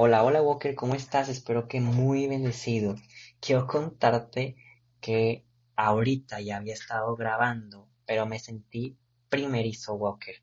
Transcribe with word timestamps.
Hola, 0.00 0.22
hola 0.22 0.40
Walker, 0.40 0.76
¿cómo 0.76 0.94
estás? 0.94 1.28
Espero 1.28 1.66
que 1.66 1.80
muy 1.80 2.28
bendecido. 2.28 2.94
Quiero 3.40 3.66
contarte 3.66 4.54
que 5.00 5.44
ahorita 5.74 6.40
ya 6.40 6.58
había 6.58 6.74
estado 6.74 7.16
grabando, 7.16 7.88
pero 8.06 8.24
me 8.24 8.38
sentí 8.38 8.96
primerizo 9.28 9.94
Walker. 9.94 10.36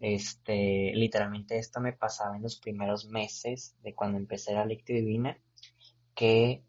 Este, 0.00 0.90
literalmente 0.96 1.58
esto 1.58 1.78
me 1.80 1.92
pasaba 1.92 2.34
en 2.34 2.42
los 2.42 2.58
primeros 2.58 3.06
meses 3.06 3.76
de 3.84 3.94
cuando 3.94 4.18
empecé 4.18 4.54
la 4.54 4.66
lectura 4.66 4.98
divina, 4.98 5.38
que 6.16 6.64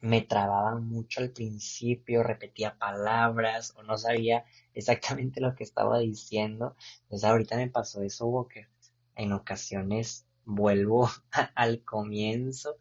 me 0.00 0.22
trababa 0.22 0.76
mucho 0.80 1.20
al 1.20 1.28
principio, 1.28 2.22
repetía 2.22 2.78
palabras 2.78 3.74
o 3.76 3.82
no 3.82 3.98
sabía 3.98 4.46
exactamente 4.72 5.42
lo 5.42 5.54
que 5.54 5.64
estaba 5.64 5.98
diciendo. 5.98 6.74
Entonces 7.02 7.28
ahorita 7.28 7.56
me 7.58 7.68
pasó 7.68 8.00
eso, 8.00 8.28
Walker. 8.28 8.66
En 9.14 9.32
ocasiones 9.34 10.26
vuelvo 10.54 11.10
al 11.54 11.84
comienzo, 11.84 12.76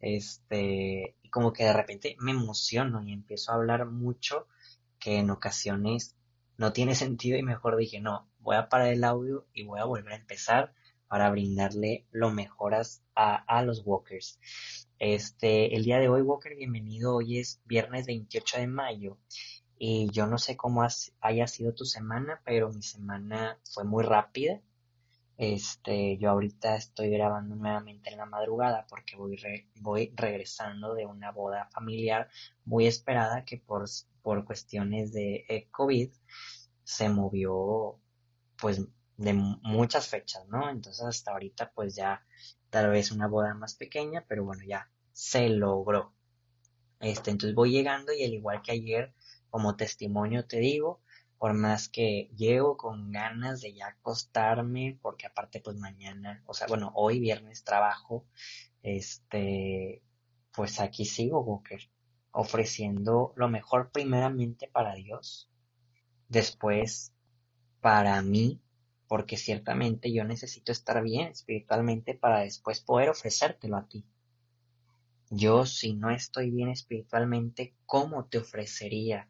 este, 0.00 1.16
y 1.22 1.30
como 1.30 1.52
que 1.52 1.64
de 1.64 1.72
repente 1.72 2.16
me 2.20 2.32
emociono 2.32 3.02
y 3.02 3.12
empiezo 3.12 3.52
a 3.52 3.56
hablar 3.56 3.86
mucho 3.86 4.46
que 4.98 5.18
en 5.18 5.30
ocasiones 5.30 6.16
no 6.56 6.72
tiene 6.72 6.94
sentido 6.94 7.38
y 7.38 7.42
mejor 7.42 7.76
dije, 7.76 8.00
no, 8.00 8.28
voy 8.38 8.56
a 8.56 8.68
parar 8.68 8.88
el 8.88 9.04
audio 9.04 9.46
y 9.52 9.64
voy 9.64 9.80
a 9.80 9.84
volver 9.84 10.12
a 10.12 10.16
empezar 10.16 10.72
para 11.08 11.30
brindarle 11.30 12.06
lo 12.10 12.30
mejor 12.30 12.74
a, 12.74 12.82
a 13.14 13.62
los 13.62 13.82
walkers. 13.84 14.38
Este, 14.98 15.74
el 15.76 15.84
día 15.84 15.98
de 15.98 16.08
hoy, 16.08 16.22
Walker, 16.22 16.54
bienvenido. 16.56 17.16
Hoy 17.16 17.38
es 17.38 17.60
viernes 17.64 18.06
28 18.06 18.58
de 18.58 18.66
mayo 18.66 19.18
y 19.78 20.10
yo 20.10 20.26
no 20.26 20.38
sé 20.38 20.56
cómo 20.56 20.86
haya 21.20 21.46
sido 21.46 21.74
tu 21.74 21.84
semana, 21.84 22.40
pero 22.44 22.70
mi 22.70 22.82
semana 22.82 23.58
fue 23.70 23.84
muy 23.84 24.02
rápida. 24.02 24.60
Este, 25.36 26.16
yo 26.18 26.30
ahorita 26.30 26.76
estoy 26.76 27.10
grabando 27.10 27.56
nuevamente 27.56 28.10
en 28.10 28.18
la 28.18 28.26
madrugada 28.26 28.86
porque 28.88 29.16
voy, 29.16 29.36
voy 29.80 30.12
regresando 30.14 30.94
de 30.94 31.06
una 31.06 31.32
boda 31.32 31.68
familiar 31.72 32.28
muy 32.64 32.86
esperada 32.86 33.44
que 33.44 33.58
por, 33.58 33.86
por 34.22 34.44
cuestiones 34.44 35.12
de 35.12 35.44
eh, 35.48 35.68
COVID 35.70 36.10
se 36.84 37.08
movió 37.08 37.98
pues 38.56 38.80
de 39.16 39.32
muchas 39.32 40.08
fechas, 40.08 40.46
¿no? 40.48 40.70
Entonces 40.70 41.04
hasta 41.04 41.32
ahorita 41.32 41.72
pues 41.74 41.96
ya 41.96 42.24
tal 42.70 42.90
vez 42.90 43.10
una 43.10 43.26
boda 43.26 43.54
más 43.54 43.74
pequeña, 43.74 44.24
pero 44.28 44.44
bueno, 44.44 44.62
ya 44.66 44.88
se 45.12 45.48
logró. 45.48 46.12
Este, 47.00 47.30
entonces 47.30 47.54
voy 47.54 47.70
llegando 47.70 48.12
y 48.12 48.24
al 48.24 48.32
igual 48.32 48.62
que 48.62 48.72
ayer, 48.72 49.14
como 49.50 49.76
testimonio 49.76 50.46
te 50.46 50.58
digo, 50.58 51.00
por 51.44 51.52
más 51.52 51.90
que 51.90 52.30
llego 52.38 52.78
con 52.78 53.12
ganas 53.12 53.60
de 53.60 53.74
ya 53.74 53.88
acostarme, 53.88 54.98
porque 55.02 55.26
aparte 55.26 55.60
pues 55.60 55.76
mañana, 55.76 56.42
o 56.46 56.54
sea, 56.54 56.66
bueno, 56.68 56.90
hoy 56.94 57.20
viernes 57.20 57.64
trabajo, 57.64 58.24
este, 58.82 60.02
pues 60.54 60.80
aquí 60.80 61.04
sigo, 61.04 61.42
Walker, 61.42 61.82
ofreciendo 62.32 63.34
lo 63.36 63.50
mejor 63.50 63.90
primeramente 63.92 64.68
para 64.68 64.94
Dios, 64.94 65.50
después 66.30 67.12
para 67.82 68.22
mí, 68.22 68.62
porque 69.06 69.36
ciertamente 69.36 70.14
yo 70.14 70.24
necesito 70.24 70.72
estar 70.72 71.02
bien 71.02 71.28
espiritualmente 71.28 72.14
para 72.14 72.40
después 72.40 72.80
poder 72.80 73.10
ofrecértelo 73.10 73.76
a 73.76 73.86
ti. 73.86 74.06
Yo 75.28 75.66
si 75.66 75.92
no 75.92 76.08
estoy 76.08 76.50
bien 76.50 76.70
espiritualmente, 76.70 77.74
¿cómo 77.84 78.24
te 78.24 78.38
ofrecería 78.38 79.28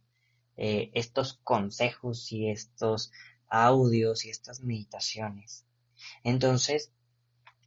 eh, 0.56 0.90
estos 0.94 1.34
consejos 1.44 2.30
y 2.32 2.50
estos 2.50 3.12
audios 3.48 4.24
y 4.24 4.30
estas 4.30 4.60
meditaciones. 4.60 5.64
Entonces, 6.22 6.92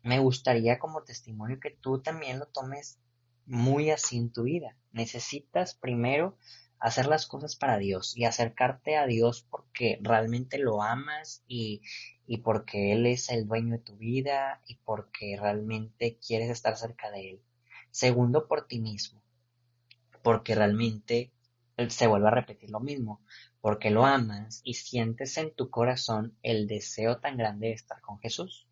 me 0.04 0.20
gustaría 0.20 0.80
como 0.80 1.04
testimonio 1.04 1.60
que 1.60 1.72
tú 1.72 2.00
también 2.00 2.40
lo 2.40 2.46
tomes 2.48 3.00
muy 3.46 3.92
así 3.92 4.18
en 4.18 4.32
tu 4.32 4.44
vida. 4.44 4.76
Necesitas 4.92 5.74
primero 5.74 6.38
hacer 6.80 7.08
las 7.08 7.26
cosas 7.26 7.56
para 7.56 7.78
Dios 7.78 8.16
y 8.16 8.26
acercarte 8.26 8.98
a 8.98 9.06
Dios 9.06 9.46
porque 9.50 10.00
realmente 10.02 10.60
lo 10.60 10.84
amas 10.84 11.44
y, 11.48 11.82
y 12.26 12.38
porque 12.38 12.94
Él 12.94 13.06
es 13.06 13.30
el 13.30 13.48
dueño 13.48 13.74
de 13.74 13.84
tu 13.84 13.98
vida 13.98 14.62
y 14.68 14.76
porque 14.76 15.38
realmente 15.40 16.18
quieres 16.26 16.50
estar 16.50 16.78
cerca 16.78 17.10
de 17.12 17.32
Él. 17.32 17.42
Segundo, 17.90 18.48
por 18.48 18.68
ti 18.68 18.80
mismo, 18.80 19.22
porque 20.22 20.54
realmente 20.54 21.32
se 21.90 22.08
vuelve 22.08 22.28
a 22.28 22.32
repetir 22.32 22.72
lo 22.72 22.80
mismo, 22.80 23.22
porque 23.62 23.92
lo 23.92 24.06
amas 24.06 24.62
y 24.64 24.74
sientes 24.74 25.38
en 25.38 25.54
tu 25.54 25.70
corazón 25.70 26.38
el 26.42 26.68
deseo 26.68 27.20
tan 27.20 27.38
grande 27.38 27.68
de 27.68 27.74
estar 27.74 28.02
con 28.02 28.20
Jesús. 28.20 28.68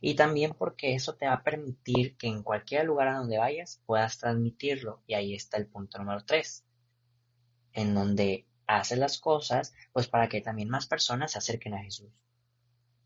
Y 0.00 0.14
también 0.14 0.52
porque 0.54 0.94
eso 0.94 1.14
te 1.14 1.26
va 1.26 1.34
a 1.34 1.42
permitir 1.42 2.16
que 2.16 2.26
en 2.26 2.42
cualquier 2.42 2.86
lugar 2.86 3.08
a 3.08 3.18
donde 3.18 3.38
vayas 3.38 3.82
puedas 3.86 4.18
transmitirlo. 4.18 5.02
Y 5.06 5.14
ahí 5.14 5.34
está 5.34 5.58
el 5.58 5.66
punto 5.66 5.98
número 5.98 6.24
tres, 6.24 6.64
en 7.72 7.94
donde 7.94 8.46
haces 8.66 8.98
las 8.98 9.18
cosas 9.18 9.74
pues 9.92 10.08
para 10.08 10.28
que 10.28 10.40
también 10.40 10.68
más 10.68 10.86
personas 10.86 11.32
se 11.32 11.38
acerquen 11.38 11.74
a 11.74 11.82
Jesús. 11.82 12.10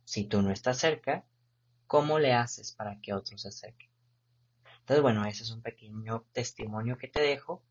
Si 0.05 0.25
tú 0.25 0.43
no 0.43 0.51
estás 0.51 0.79
cerca, 0.79 1.25
¿cómo 1.87 2.19
le 2.19 2.33
haces 2.33 2.73
para 2.73 3.01
que 3.01 3.13
otros 3.13 3.43
se 3.43 3.49
acerquen? 3.49 3.91
Entonces, 4.81 5.03
bueno, 5.03 5.25
ese 5.25 5.43
es 5.43 5.51
un 5.51 5.63
pequeño 5.63 6.27
testimonio 6.33 6.99
que 6.99 7.09
te 7.09 7.21
dejo 7.21 7.63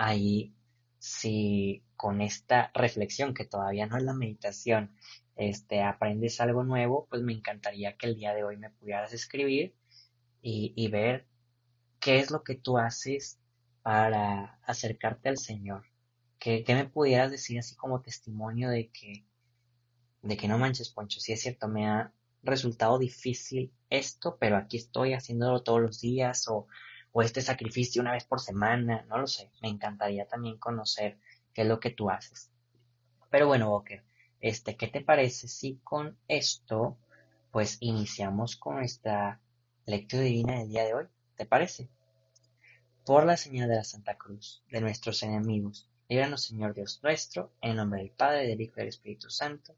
ahí 0.00 0.54
si 0.98 1.84
con 1.96 2.22
esta 2.22 2.70
reflexión, 2.74 3.34
que 3.34 3.44
todavía 3.44 3.86
no 3.86 3.98
es 3.98 4.02
la 4.02 4.14
meditación, 4.14 4.96
este, 5.36 5.82
aprendes 5.82 6.40
algo 6.40 6.64
nuevo, 6.64 7.06
pues 7.10 7.22
me 7.22 7.34
encantaría 7.34 7.96
que 7.96 8.06
el 8.06 8.16
día 8.16 8.34
de 8.34 8.42
hoy 8.42 8.56
me 8.56 8.70
pudieras 8.70 9.12
escribir 9.12 9.74
y, 10.42 10.88
ver 10.88 11.26
qué 12.00 12.18
es 12.18 12.30
lo 12.30 12.42
que 12.42 12.54
tú 12.54 12.78
haces 12.78 13.38
para 13.82 14.58
acercarte 14.64 15.28
al 15.28 15.36
Señor. 15.36 15.84
¿Qué, 16.38 16.64
me 16.68 16.86
pudieras 16.86 17.30
decir 17.30 17.58
así 17.58 17.76
como 17.76 18.00
testimonio 18.00 18.70
de 18.70 18.88
que, 18.88 19.26
de 20.22 20.36
que 20.38 20.48
no 20.48 20.58
manches, 20.58 20.88
Poncho? 20.88 21.20
Si 21.20 21.32
es 21.32 21.42
cierto, 21.42 21.68
me 21.68 21.86
ha 21.86 22.14
resultado 22.42 22.98
difícil 22.98 23.70
esto, 23.90 24.38
pero 24.40 24.56
aquí 24.56 24.78
estoy 24.78 25.12
haciéndolo 25.12 25.62
todos 25.62 25.82
los 25.82 26.00
días 26.00 26.48
o 26.48 26.66
o 27.12 27.22
este 27.22 27.40
sacrificio 27.42 28.02
una 28.02 28.12
vez 28.12 28.24
por 28.24 28.40
semana, 28.40 29.04
no 29.08 29.18
lo 29.18 29.26
sé. 29.26 29.50
Me 29.62 29.68
encantaría 29.68 30.26
también 30.26 30.58
conocer 30.58 31.18
qué 31.52 31.62
es 31.62 31.68
lo 31.68 31.80
que 31.80 31.90
tú 31.90 32.10
haces. 32.10 32.50
Pero 33.30 33.46
bueno, 33.46 33.70
Walker, 33.70 34.02
este, 34.40 34.76
¿qué 34.76 34.88
te 34.88 35.00
parece 35.00 35.48
si 35.48 35.76
con 35.84 36.16
esto, 36.28 36.98
pues 37.50 37.76
iniciamos 37.80 38.56
con 38.56 38.82
esta 38.82 39.40
lectura 39.86 40.22
divina 40.22 40.58
del 40.58 40.68
día 40.68 40.84
de 40.84 40.94
hoy? 40.94 41.06
¿Te 41.36 41.46
parece? 41.46 41.88
Por 43.04 43.24
la 43.26 43.36
señal 43.36 43.68
de 43.68 43.76
la 43.76 43.84
Santa 43.84 44.16
Cruz, 44.16 44.62
de 44.70 44.80
nuestros 44.80 45.22
enemigos, 45.22 45.88
líbranos 46.08 46.44
Señor 46.44 46.74
Dios 46.74 47.00
nuestro, 47.02 47.52
en 47.60 47.76
nombre 47.76 48.00
del 48.00 48.10
Padre, 48.10 48.46
del 48.46 48.60
Hijo 48.60 48.74
y 48.76 48.80
del 48.80 48.88
Espíritu 48.88 49.30
Santo. 49.30 49.74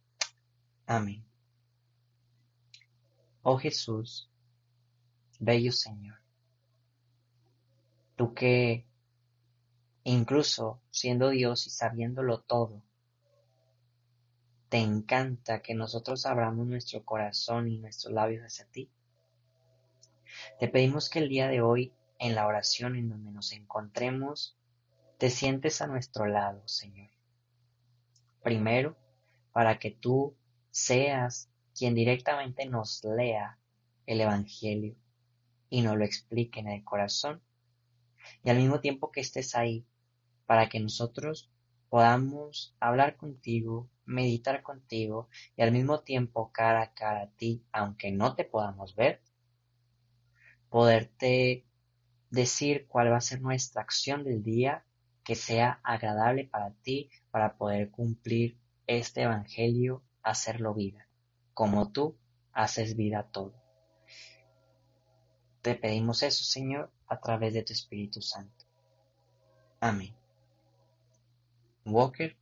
Amén. 0.87 1.25
Oh 3.43 3.59
Jesús, 3.59 4.31
bello 5.39 5.73
Señor, 5.73 6.22
Tú 8.23 8.35
que, 8.35 8.87
incluso 10.05 10.81
siendo 10.93 11.31
Dios 11.31 11.67
y 11.67 11.71
sabiéndolo 11.71 12.39
todo, 12.41 12.85
te 14.69 14.79
encanta 14.79 15.61
que 15.61 15.75
nosotros 15.75 16.25
abramos 16.25 16.69
nuestro 16.69 17.05
corazón 17.05 17.67
y 17.67 17.79
nuestros 17.79 18.15
labios 18.15 18.45
hacia 18.45 18.67
ti. 18.67 18.89
Te 20.61 20.69
pedimos 20.69 21.11
que 21.11 21.19
el 21.19 21.29
día 21.29 21.49
de 21.49 21.63
hoy, 21.63 21.93
en 22.21 22.37
la 22.37 22.47
oración 22.47 22.95
en 22.95 23.09
donde 23.09 23.33
nos 23.33 23.51
encontremos, 23.51 24.57
te 25.19 25.29
sientes 25.29 25.83
a 25.83 25.89
nuestro 25.89 26.27
lado, 26.27 26.63
Señor. 26.69 27.11
Primero, 28.41 28.97
para 29.51 29.81
que 29.81 29.91
tú 29.91 30.37
seas 30.71 31.51
quien 31.77 31.97
directamente 31.97 32.67
nos 32.67 33.03
lea 33.03 33.59
el 34.07 34.21
Evangelio 34.21 34.95
y 35.69 35.83
nos 35.83 35.97
lo 35.97 36.05
explique 36.05 36.61
en 36.61 36.69
el 36.69 36.85
corazón 36.85 37.43
y 38.43 38.51
al 38.51 38.57
mismo 38.59 38.81
tiempo 38.81 39.11
que 39.11 39.21
estés 39.21 39.55
ahí 39.55 39.87
para 40.47 40.69
que 40.69 40.81
nosotros 40.81 41.51
podamos 41.89 42.75
hablar 42.81 43.17
contigo 43.17 43.89
meditar 44.05 44.63
contigo 44.63 45.29
y 45.57 45.63
al 45.63 45.73
mismo 45.73 46.01
tiempo 46.01 46.51
cara 46.53 46.83
a 46.83 46.95
cara 46.95 47.23
a 47.23 47.31
ti, 47.31 47.65
aunque 47.73 48.13
no 48.13 48.35
te 48.35 48.45
podamos 48.45 48.95
ver, 48.95 49.23
poderte 50.69 51.67
decir 52.31 52.87
cuál 52.87 53.13
va 53.13 53.19
a 53.19 53.21
ser 53.21 53.41
nuestra 53.43 53.83
acción 53.83 54.25
del 54.25 54.43
día 54.43 54.85
que 55.25 55.35
sea 55.35 55.81
agradable 55.85 56.45
para 56.45 56.73
ti 56.83 57.11
para 57.31 57.57
poder 57.57 57.91
cumplir 57.91 58.59
este 58.87 59.23
Evangelio, 59.23 60.03
hacerlo 60.23 60.75
vida, 60.75 61.09
como 61.55 61.93
tú 61.93 62.17
haces 62.53 62.97
vida 62.97 63.29
todo. 63.31 63.55
Te 65.61 65.77
pedimos 65.77 66.25
eso, 66.25 66.43
Señor, 66.43 66.91
a 67.13 67.21
través 67.21 67.53
de 67.53 67.63
tu 67.63 67.75
Espíritu 67.75 68.23
Santo. 68.23 68.65
Amén. 69.81 70.15
Walker, 71.85 72.35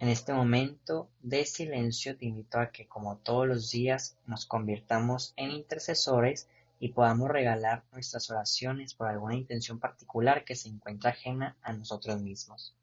en 0.00 0.08
este 0.08 0.34
momento 0.34 1.08
de 1.22 1.46
silencio 1.46 2.14
te 2.18 2.26
invito 2.26 2.58
a 2.58 2.70
que 2.70 2.86
como 2.86 3.16
todos 3.16 3.46
los 3.46 3.70
días 3.70 4.18
nos 4.26 4.44
convirtamos 4.44 5.32
en 5.36 5.50
intercesores 5.50 6.46
y 6.78 6.88
podamos 6.88 7.30
regalar 7.30 7.84
nuestras 7.90 8.30
oraciones 8.30 8.92
por 8.92 9.08
alguna 9.08 9.36
intención 9.36 9.78
particular 9.78 10.44
que 10.44 10.56
se 10.56 10.68
encuentra 10.68 11.10
ajena 11.10 11.56
a 11.62 11.72
nosotros 11.72 12.20
mismos. 12.20 12.74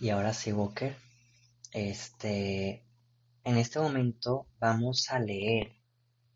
Y 0.00 0.10
ahora 0.10 0.32
sí, 0.32 0.52
Walker, 0.52 0.94
este, 1.72 2.84
en 3.42 3.56
este 3.56 3.80
momento 3.80 4.46
vamos 4.60 5.10
a 5.10 5.18
leer 5.18 5.72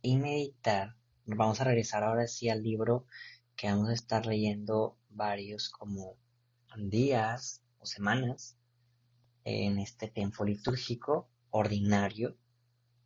y 0.02 0.16
meditar. 0.16 0.96
Vamos 1.26 1.60
a 1.60 1.64
regresar 1.64 2.02
ahora 2.02 2.26
sí 2.26 2.48
al 2.48 2.64
libro 2.64 3.06
que 3.54 3.68
vamos 3.68 3.90
a 3.90 3.92
estar 3.92 4.26
leyendo 4.26 4.98
varios 5.10 5.68
como 5.68 6.16
días 6.76 7.62
o 7.78 7.86
semanas 7.86 8.56
en 9.44 9.78
este 9.78 10.08
tiempo 10.08 10.44
litúrgico 10.44 11.28
ordinario, 11.50 12.36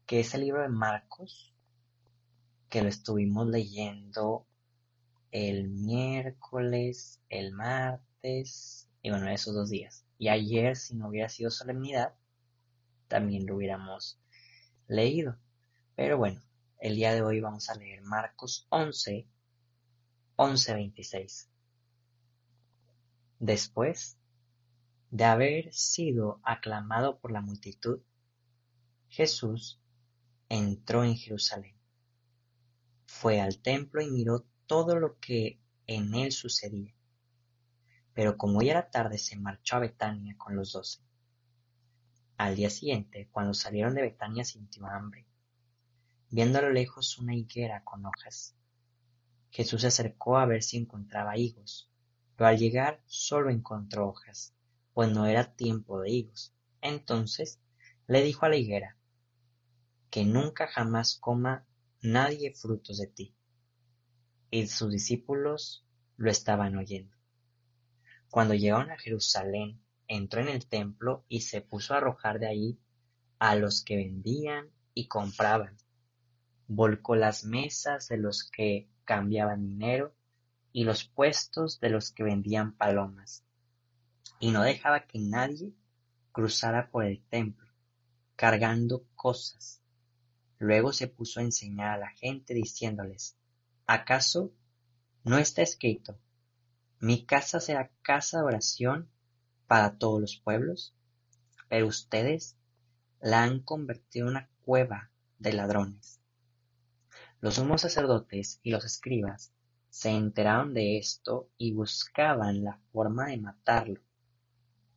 que 0.06 0.20
es 0.20 0.32
el 0.35 0.41
libro 0.41 0.62
de 0.62 0.70
Marcos, 0.70 1.53
que 2.70 2.81
lo 2.81 2.88
estuvimos 2.88 3.47
leyendo 3.49 4.47
el 5.32 5.69
miércoles, 5.69 7.20
el 7.29 7.53
martes 7.53 8.88
y 9.03 9.11
bueno, 9.11 9.29
esos 9.29 9.55
dos 9.55 9.69
días. 9.69 10.06
Y 10.19 10.29
ayer, 10.29 10.77
si 10.77 10.95
no 10.95 11.09
hubiera 11.09 11.29
sido 11.29 11.51
solemnidad, 11.51 12.15
también 13.09 13.47
lo 13.47 13.57
hubiéramos 13.57 14.19
leído. 14.89 15.39
Pero 15.95 16.19
bueno, 16.19 16.43
el 16.79 16.97
día 16.97 17.13
de 17.13 17.23
hoy 17.23 17.41
vamos 17.41 17.69
a 17.69 17.75
leer 17.75 18.03
Marcos 18.03 18.67
11, 18.71 19.29
11, 20.37 20.75
26. 20.75 21.51
Después 23.39 24.17
de 25.11 25.25
haber 25.25 25.73
sido 25.75 26.41
aclamado 26.43 27.19
por 27.19 27.31
la 27.31 27.43
multitud, 27.43 28.01
Jesús 29.09 29.81
entró 30.49 31.05
en 31.05 31.17
Jerusalén. 31.17 31.77
Fue 33.07 33.41
al 33.41 33.59
templo 33.59 34.01
y 34.03 34.11
miró 34.11 34.47
todo 34.67 34.99
lo 34.99 35.19
que 35.21 35.61
en 35.87 36.15
él 36.15 36.33
sucedía 36.33 36.95
pero 38.17 38.39
como 38.39 38.63
ya 38.63 38.71
era 38.71 38.91
tarde 38.91 39.19
se 39.19 39.37
marchó 39.37 39.77
a 39.77 39.81
Betania 39.81 40.39
con 40.39 40.57
los 40.57 40.73
doce. 40.73 41.03
Al 42.39 42.57
día 42.57 42.71
siguiente, 42.71 43.29
cuando 43.31 43.53
salieron 43.53 43.95
de 43.95 44.01
Betania 44.01 44.43
sintió 44.43 44.87
hambre. 44.87 45.27
Viendo 46.31 46.59
a 46.59 46.63
lo 46.63 46.71
lejos 46.71 47.19
una 47.19 47.35
higuera 47.35 47.85
con 47.85 48.07
hojas, 48.07 48.57
Jesús 49.51 49.83
se 49.83 49.89
acercó 49.89 50.39
a 50.39 50.47
ver 50.47 50.63
si 50.63 50.79
encontraba 50.79 51.37
higos, 51.37 51.91
pero 52.37 52.49
al 52.49 52.57
llegar 52.57 53.03
solo 53.05 53.51
encontró 53.51 54.09
hojas, 54.09 54.55
pues 54.95 55.11
no 55.11 55.27
era 55.27 55.53
tiempo 55.53 56.01
de 56.01 56.11
higos. 56.11 56.55
Entonces 56.81 57.61
le 58.07 58.23
dijo 58.23 58.47
a 58.47 58.49
la 58.49 58.57
higuera, 58.57 58.97
que 60.09 60.25
nunca 60.25 60.69
jamás 60.69 61.19
coma 61.21 61.67
nadie 62.01 62.55
frutos 62.55 62.97
de 62.97 63.09
ti. 63.09 63.35
Y 64.51 64.69
sus 64.69 64.91
discípulos 64.91 65.85
lo 66.17 66.31
estaban 66.31 66.77
oyendo. 66.77 67.16
Cuando 68.31 68.55
llegaron 68.55 68.90
a 68.90 68.99
Jerusalén, 68.99 69.81
entró 70.08 70.40
en 70.40 70.49
el 70.49 70.67
templo 70.67 71.25
y 71.28 71.40
se 71.40 71.61
puso 71.61 71.94
a 71.94 71.99
arrojar 71.99 72.38
de 72.38 72.49
ahí 72.49 72.78
a 73.38 73.55
los 73.56 73.82
que 73.82 73.96
vendían 73.96 74.70
y 74.94 75.08
compraban. 75.08 75.76
Volcó 76.69 77.17
las 77.17 77.44
mesas 77.44 78.08
de 78.08 78.19
los 78.19 78.44
que 78.50 78.88
cambiaban 79.05 79.67
dinero 79.67 80.14
y 80.73 80.84
los 80.84 81.05
puestos 81.05 81.81
de 81.81 81.90
los 81.90 82.11
que 82.11 82.23
vendían 82.23 82.76
palomas, 82.76 83.44
y 84.38 84.50
no 84.50 84.62
dejaba 84.62 85.06
que 85.06 85.19
nadie 85.19 85.72
cruzara 86.32 86.90
por 86.90 87.05
el 87.05 87.22
templo, 87.31 87.67
cargando 88.34 89.06
cosas. 89.14 89.81
Luego 90.58 90.93
se 90.93 91.08
puso 91.08 91.40
a 91.40 91.44
enseñar 91.44 91.88
a 91.88 91.99
la 91.99 92.11
gente 92.11 92.52
diciéndoles, 92.52 93.38
¿acaso 93.87 94.52
no 95.25 95.38
está 95.38 95.62
escrito, 95.62 96.19
mi 97.06 97.25
casa 97.25 97.61
será 97.61 97.93
casa 98.03 98.38
de 98.38 98.47
oración 98.47 99.08
para 99.69 99.97
todos 99.97 100.20
los 100.20 100.41
pueblos, 100.41 100.93
pero 101.69 101.87
ustedes 101.87 102.56
la 103.20 103.44
han 103.44 103.61
convertido 103.61 104.26
en 104.26 104.32
una 104.32 104.50
cueva 104.64 105.12
de 105.38 105.53
ladrones. 105.53 106.20
Los 107.41 107.55
sumos 107.55 107.82
sacerdotes 107.82 108.58
y 108.64 108.73
los 108.73 108.85
escribas 108.85 109.53
se 109.88 110.11
enteraron 110.11 110.75
de 110.75 110.99
esto 110.99 111.49
y 111.56 111.73
buscaban 111.75 112.64
la 112.64 112.81
forma 112.91 113.29
de 113.29 113.37
matarlo, 113.37 114.00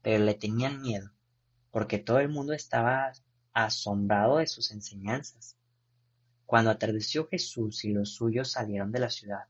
pero 0.02 0.26
le 0.26 0.34
tenían 0.34 0.82
miedo, 0.82 1.12
porque 1.70 2.00
todo 2.00 2.18
el 2.22 2.30
mundo 2.30 2.54
estaba 2.54 3.12
asombrado 3.54 4.38
de 4.38 4.48
sus 4.48 4.72
enseñanzas. 4.72 5.58
Cuando 6.48 6.72
atardeció 6.72 7.28
Jesús 7.28 7.86
y 7.86 7.90
los 7.90 8.16
suyos 8.16 8.50
salieron 8.50 8.92
de 8.92 9.00
la 9.00 9.12
ciudad, 9.12 9.46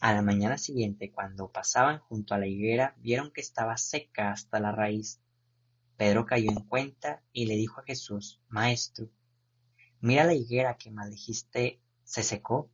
a 0.00 0.14
la 0.14 0.22
mañana 0.22 0.56
siguiente, 0.56 1.12
cuando 1.12 1.52
pasaban 1.52 1.98
junto 1.98 2.34
a 2.34 2.38
la 2.38 2.46
higuera, 2.46 2.96
vieron 2.98 3.30
que 3.30 3.42
estaba 3.42 3.76
seca 3.76 4.32
hasta 4.32 4.58
la 4.58 4.72
raíz. 4.72 5.20
Pedro 5.98 6.24
cayó 6.24 6.50
en 6.50 6.64
cuenta 6.64 7.22
y 7.34 7.44
le 7.44 7.56
dijo 7.56 7.80
a 7.80 7.84
Jesús, 7.84 8.40
Maestro, 8.48 9.10
mira 10.00 10.24
la 10.24 10.32
higuera 10.32 10.78
que 10.78 10.90
maldijiste, 10.90 11.82
¿se 12.02 12.22
secó? 12.22 12.70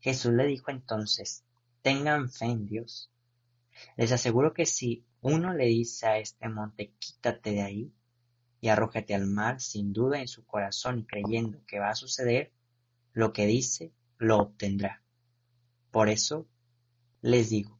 Jesús 0.00 0.34
le 0.34 0.46
dijo 0.46 0.70
entonces, 0.70 1.44
tengan 1.80 2.28
fe 2.30 2.44
en 2.44 2.66
Dios. 2.66 3.10
Les 3.96 4.12
aseguro 4.12 4.52
que 4.52 4.66
si 4.66 5.06
uno 5.22 5.54
le 5.54 5.64
dice 5.64 6.06
a 6.06 6.18
este 6.18 6.50
monte, 6.50 6.92
quítate 6.98 7.52
de 7.52 7.62
ahí 7.62 7.94
y 8.60 8.68
arrójate 8.68 9.14
al 9.14 9.26
mar 9.26 9.62
sin 9.62 9.94
duda 9.94 10.20
en 10.20 10.28
su 10.28 10.44
corazón 10.44 10.98
y 10.98 11.06
creyendo 11.06 11.64
que 11.66 11.78
va 11.78 11.88
a 11.88 11.94
suceder, 11.94 12.52
lo 13.14 13.32
que 13.32 13.46
dice, 13.46 13.94
lo 14.18 14.38
obtendrá. 14.38 15.03
Por 15.94 16.08
eso 16.08 16.48
les 17.22 17.50
digo, 17.50 17.78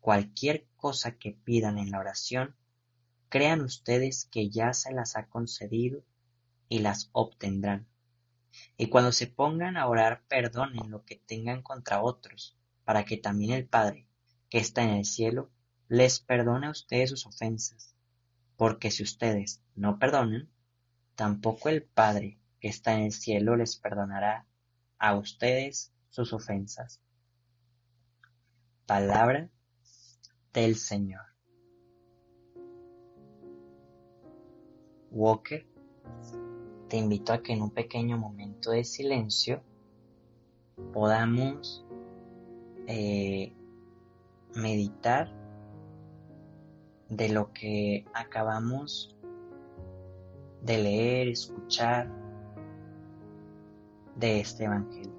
cualquier 0.00 0.66
cosa 0.74 1.18
que 1.18 1.30
pidan 1.30 1.78
en 1.78 1.92
la 1.92 2.00
oración, 2.00 2.56
crean 3.28 3.60
ustedes 3.60 4.24
que 4.24 4.50
ya 4.50 4.74
se 4.74 4.92
las 4.92 5.14
ha 5.14 5.28
concedido 5.28 6.02
y 6.68 6.80
las 6.80 7.10
obtendrán. 7.12 7.86
Y 8.76 8.88
cuando 8.88 9.12
se 9.12 9.28
pongan 9.28 9.76
a 9.76 9.86
orar, 9.86 10.24
perdonen 10.26 10.90
lo 10.90 11.04
que 11.04 11.14
tengan 11.14 11.62
contra 11.62 12.02
otros, 12.02 12.58
para 12.82 13.04
que 13.04 13.16
también 13.16 13.52
el 13.52 13.68
Padre, 13.68 14.08
que 14.48 14.58
está 14.58 14.82
en 14.82 14.90
el 14.90 15.04
cielo, 15.04 15.48
les 15.86 16.18
perdone 16.18 16.66
a 16.66 16.70
ustedes 16.70 17.10
sus 17.10 17.24
ofensas. 17.24 17.94
Porque 18.56 18.90
si 18.90 19.04
ustedes 19.04 19.62
no 19.76 20.00
perdonan, 20.00 20.50
tampoco 21.14 21.68
el 21.68 21.84
Padre, 21.84 22.40
que 22.58 22.66
está 22.66 22.94
en 22.94 23.04
el 23.04 23.12
cielo, 23.12 23.54
les 23.54 23.76
perdonará 23.76 24.44
a 24.98 25.14
ustedes 25.14 25.92
sus 26.10 26.32
ofensas. 26.32 27.00
Palabra 28.88 29.50
del 30.54 30.74
Señor. 30.74 31.20
Walker, 35.10 35.66
te 36.88 36.96
invito 36.96 37.34
a 37.34 37.42
que 37.42 37.52
en 37.52 37.60
un 37.60 37.70
pequeño 37.70 38.16
momento 38.16 38.70
de 38.70 38.84
silencio 38.84 39.60
podamos 40.94 41.84
eh, 42.86 43.52
meditar 44.54 45.30
de 47.10 47.28
lo 47.28 47.52
que 47.52 48.06
acabamos 48.14 49.14
de 50.62 50.82
leer, 50.82 51.28
escuchar 51.28 52.10
de 54.16 54.40
este 54.40 54.64
Evangelio. 54.64 55.17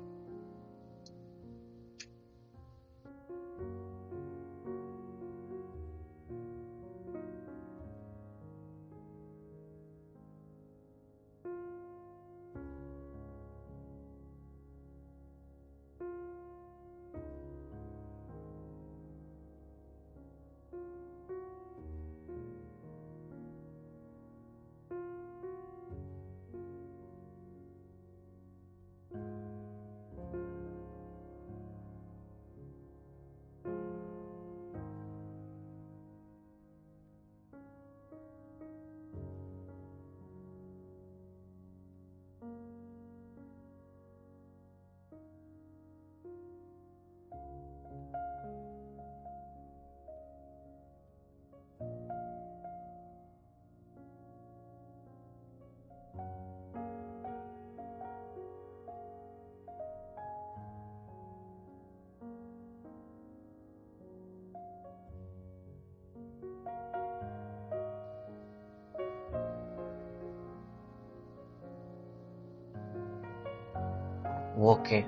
Walker. 74.59 75.05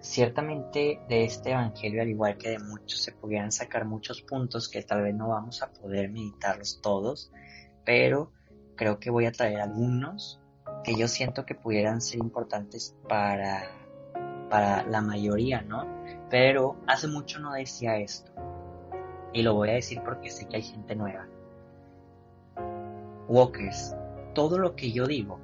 Ciertamente 0.00 1.00
de 1.08 1.24
este 1.24 1.52
Evangelio, 1.52 2.02
al 2.02 2.08
igual 2.10 2.36
que 2.36 2.50
de 2.50 2.58
muchos, 2.58 3.02
se 3.02 3.12
pudieran 3.12 3.50
sacar 3.50 3.86
muchos 3.86 4.20
puntos 4.20 4.68
que 4.68 4.82
tal 4.82 5.02
vez 5.02 5.14
no 5.14 5.28
vamos 5.28 5.62
a 5.62 5.72
poder 5.72 6.10
meditarlos 6.10 6.80
todos, 6.82 7.32
pero 7.84 8.32
creo 8.76 9.00
que 9.00 9.10
voy 9.10 9.24
a 9.24 9.32
traer 9.32 9.60
algunos 9.60 10.38
que 10.84 10.94
yo 10.94 11.08
siento 11.08 11.46
que 11.46 11.54
pudieran 11.54 12.02
ser 12.02 12.20
importantes 12.20 12.94
para, 13.08 13.64
para 14.50 14.84
la 14.84 15.00
mayoría, 15.00 15.62
¿no? 15.62 15.86
Pero 16.28 16.76
hace 16.86 17.08
mucho 17.08 17.40
no 17.40 17.54
decía 17.54 17.96
esto. 17.96 18.30
Y 19.32 19.42
lo 19.42 19.54
voy 19.54 19.70
a 19.70 19.74
decir 19.74 20.02
porque 20.04 20.30
sé 20.30 20.46
que 20.46 20.56
hay 20.56 20.62
gente 20.62 20.94
nueva. 20.94 21.26
Walkers, 23.26 23.96
todo 24.34 24.58
lo 24.58 24.76
que 24.76 24.92
yo 24.92 25.06
digo, 25.06 25.40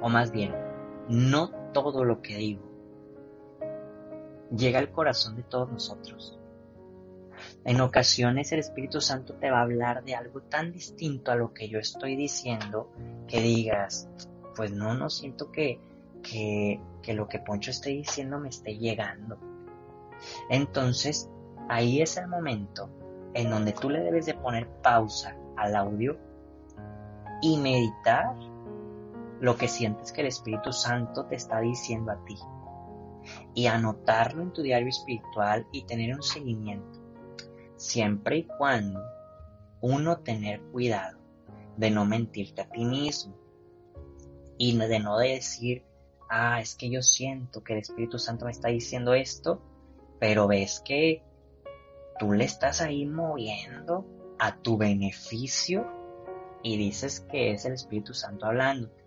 o 0.00 0.08
más 0.10 0.30
bien, 0.30 0.63
no 1.08 1.50
todo 1.72 2.04
lo 2.04 2.22
que 2.22 2.36
digo 2.36 2.74
llega 4.56 4.78
al 4.78 4.90
corazón 4.90 5.36
de 5.36 5.42
todos 5.42 5.70
nosotros. 5.70 6.38
En 7.64 7.80
ocasiones 7.80 8.52
el 8.52 8.60
Espíritu 8.60 9.00
Santo 9.00 9.34
te 9.34 9.50
va 9.50 9.58
a 9.58 9.62
hablar 9.62 10.04
de 10.04 10.14
algo 10.14 10.42
tan 10.42 10.72
distinto 10.72 11.32
a 11.32 11.36
lo 11.36 11.52
que 11.52 11.68
yo 11.68 11.78
estoy 11.78 12.16
diciendo 12.16 12.90
que 13.26 13.40
digas, 13.40 14.08
pues 14.54 14.72
no, 14.72 14.94
no 14.94 15.10
siento 15.10 15.50
que, 15.50 15.80
que, 16.22 16.80
que 17.02 17.14
lo 17.14 17.28
que 17.28 17.38
Poncho 17.38 17.70
esté 17.70 17.90
diciendo 17.90 18.38
me 18.38 18.48
esté 18.48 18.76
llegando. 18.76 19.38
Entonces, 20.48 21.28
ahí 21.68 22.00
es 22.00 22.16
el 22.16 22.28
momento 22.28 22.88
en 23.34 23.50
donde 23.50 23.72
tú 23.72 23.90
le 23.90 24.00
debes 24.00 24.26
de 24.26 24.34
poner 24.34 24.68
pausa 24.82 25.36
al 25.56 25.74
audio 25.74 26.16
y 27.42 27.58
meditar 27.58 28.34
lo 29.44 29.58
que 29.58 29.68
sientes 29.68 30.10
que 30.10 30.22
el 30.22 30.28
Espíritu 30.28 30.72
Santo 30.72 31.26
te 31.26 31.34
está 31.34 31.60
diciendo 31.60 32.10
a 32.10 32.24
ti. 32.24 32.38
Y 33.52 33.66
anotarlo 33.66 34.42
en 34.42 34.54
tu 34.54 34.62
diario 34.62 34.88
espiritual 34.88 35.66
y 35.70 35.84
tener 35.84 36.14
un 36.14 36.22
seguimiento, 36.22 36.98
siempre 37.76 38.38
y 38.38 38.44
cuando 38.44 39.02
uno 39.82 40.20
tener 40.20 40.62
cuidado 40.72 41.18
de 41.76 41.90
no 41.90 42.06
mentirte 42.06 42.62
a 42.62 42.70
ti 42.70 42.86
mismo. 42.86 43.36
Y 44.56 44.78
de 44.78 44.98
no 44.98 45.18
decir, 45.18 45.84
ah, 46.30 46.62
es 46.62 46.74
que 46.74 46.88
yo 46.88 47.02
siento 47.02 47.62
que 47.62 47.74
el 47.74 47.80
Espíritu 47.80 48.18
Santo 48.18 48.46
me 48.46 48.50
está 48.50 48.68
diciendo 48.68 49.12
esto, 49.12 49.60
pero 50.18 50.46
ves 50.48 50.80
que 50.82 51.22
tú 52.18 52.32
le 52.32 52.44
estás 52.44 52.80
ahí 52.80 53.04
moviendo 53.04 54.06
a 54.38 54.56
tu 54.56 54.78
beneficio 54.78 55.86
y 56.62 56.78
dices 56.78 57.20
que 57.20 57.50
es 57.50 57.66
el 57.66 57.74
Espíritu 57.74 58.14
Santo 58.14 58.46
hablándote. 58.46 59.03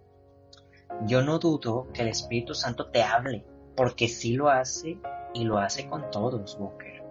Yo 1.06 1.22
no 1.22 1.38
dudo 1.38 1.88
que 1.94 2.01
el 2.01 2.08
Espíritu 2.08 2.56
Santo 2.56 2.88
te 2.88 3.04
hable, 3.04 3.46
porque 3.75 4.08
sí 4.08 4.34
lo 4.34 4.50
hace 4.50 4.98
y 5.34 5.44
lo 5.44 5.60
hace 5.60 5.88
con 5.88 6.10
todos, 6.10 6.58
Walker. 6.60 7.04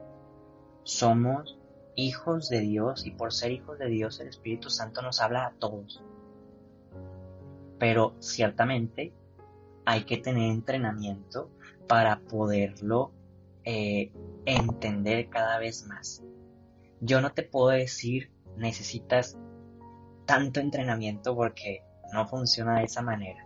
Somos 0.82 1.56
hijos 1.94 2.48
de 2.48 2.60
Dios 2.60 3.06
y 3.06 3.12
por 3.12 3.32
ser 3.32 3.52
hijos 3.52 3.78
de 3.78 3.86
Dios 3.86 4.18
el 4.18 4.28
Espíritu 4.28 4.70
Santo 4.70 5.02
nos 5.02 5.20
habla 5.20 5.46
a 5.46 5.52
todos. 5.52 6.02
Pero 7.78 8.16
ciertamente 8.18 9.12
hay 9.84 10.04
que 10.04 10.16
tener 10.16 10.50
entrenamiento 10.50 11.48
para 11.86 12.18
poderlo 12.18 13.12
eh, 13.64 14.10
entender 14.46 15.28
cada 15.28 15.58
vez 15.60 15.86
más. 15.86 16.24
Yo 17.00 17.20
no 17.20 17.32
te 17.32 17.44
puedo 17.44 17.68
decir 17.68 18.32
necesitas 18.56 19.38
tanto 20.24 20.58
entrenamiento 20.58 21.36
porque 21.36 21.84
no 22.12 22.26
funciona 22.26 22.78
de 22.78 22.84
esa 22.86 23.02
manera 23.02 23.45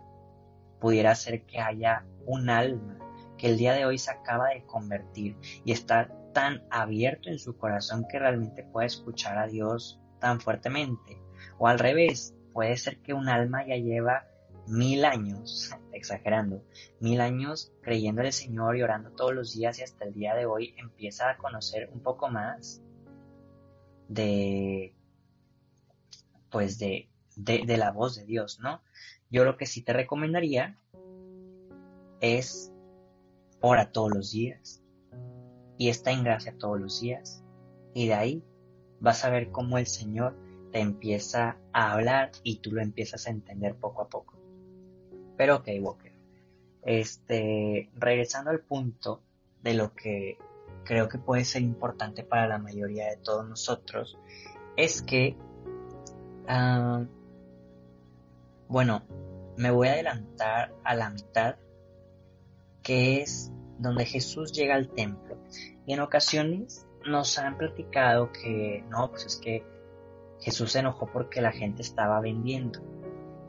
pudiera 0.81 1.15
ser 1.15 1.45
que 1.45 1.59
haya 1.59 2.03
un 2.25 2.49
alma 2.49 2.97
que 3.37 3.47
el 3.47 3.57
día 3.57 3.73
de 3.73 3.85
hoy 3.85 3.97
se 3.97 4.11
acaba 4.11 4.49
de 4.49 4.65
convertir 4.65 5.37
y 5.63 5.71
está 5.71 6.11
tan 6.33 6.63
abierto 6.69 7.29
en 7.29 7.39
su 7.39 7.57
corazón 7.57 8.05
que 8.09 8.19
realmente 8.19 8.63
puede 8.63 8.87
escuchar 8.87 9.37
a 9.37 9.47
Dios 9.47 10.01
tan 10.19 10.41
fuertemente. 10.41 11.21
O 11.57 11.67
al 11.67 11.79
revés, 11.79 12.35
puede 12.53 12.75
ser 12.77 12.99
que 13.01 13.13
un 13.13 13.29
alma 13.29 13.65
ya 13.65 13.75
lleva 13.77 14.27
mil 14.67 15.05
años, 15.05 15.71
exagerando, 15.93 16.63
mil 16.99 17.21
años 17.21 17.73
creyendo 17.81 18.21
en 18.21 18.27
el 18.27 18.33
Señor 18.33 18.77
y 18.77 18.83
orando 18.83 19.11
todos 19.11 19.33
los 19.33 19.53
días 19.53 19.79
y 19.79 19.83
hasta 19.83 20.05
el 20.05 20.13
día 20.13 20.35
de 20.35 20.45
hoy 20.45 20.73
empieza 20.77 21.29
a 21.29 21.37
conocer 21.37 21.89
un 21.93 22.01
poco 22.01 22.29
más 22.29 22.81
de, 24.07 24.93
pues 26.49 26.77
de, 26.79 27.10
de, 27.35 27.77
la 27.77 27.91
voz 27.91 28.15
de 28.15 28.25
Dios, 28.25 28.59
¿no? 28.59 28.81
Yo 29.29 29.43
lo 29.43 29.57
que 29.57 29.65
sí 29.65 29.81
te 29.81 29.93
recomendaría 29.93 30.77
es 32.19 32.71
ora 33.61 33.91
todos 33.91 34.11
los 34.13 34.31
días 34.31 34.83
y 35.77 35.89
está 35.89 36.11
en 36.11 36.23
gracia 36.23 36.57
todos 36.57 36.79
los 36.79 37.01
días. 37.01 37.43
Y 37.93 38.07
de 38.07 38.13
ahí 38.13 38.43
vas 38.99 39.25
a 39.25 39.29
ver 39.29 39.51
cómo 39.51 39.77
el 39.77 39.87
Señor 39.87 40.37
te 40.71 40.79
empieza 40.79 41.57
a 41.73 41.93
hablar 41.93 42.31
y 42.43 42.57
tú 42.57 42.71
lo 42.71 42.81
empiezas 42.81 43.27
a 43.27 43.31
entender 43.31 43.75
poco 43.75 44.03
a 44.03 44.09
poco. 44.09 44.37
Pero 45.37 45.57
ok, 45.57 45.69
Walker. 45.79 46.11
Este, 46.83 47.89
regresando 47.95 48.51
al 48.51 48.61
punto 48.61 49.21
de 49.61 49.73
lo 49.73 49.93
que 49.93 50.37
creo 50.83 51.07
que 51.07 51.19
puede 51.19 51.45
ser 51.45 51.61
importante 51.61 52.23
para 52.23 52.47
la 52.47 52.57
mayoría 52.57 53.07
de 53.07 53.17
todos 53.17 53.47
nosotros, 53.47 54.17
es 54.77 55.01
que 55.01 55.35
ah, 56.47 57.05
bueno, 58.71 59.03
me 59.57 59.69
voy 59.69 59.89
a 59.89 59.91
adelantar 59.91 60.73
a 60.85 60.95
la 60.95 61.09
mitad, 61.09 61.57
que 62.81 63.21
es 63.21 63.51
donde 63.77 64.05
Jesús 64.05 64.53
llega 64.53 64.75
al 64.75 64.87
templo. 64.87 65.37
Y 65.85 65.91
en 65.91 65.99
ocasiones 65.99 66.87
nos 67.05 67.37
han 67.37 67.57
platicado 67.57 68.31
que 68.31 68.85
no, 68.89 69.09
pues 69.09 69.25
es 69.25 69.35
que 69.35 69.65
Jesús 70.39 70.71
se 70.71 70.79
enojó 70.79 71.05
porque 71.07 71.41
la 71.41 71.51
gente 71.51 71.81
estaba 71.81 72.21
vendiendo. 72.21 72.79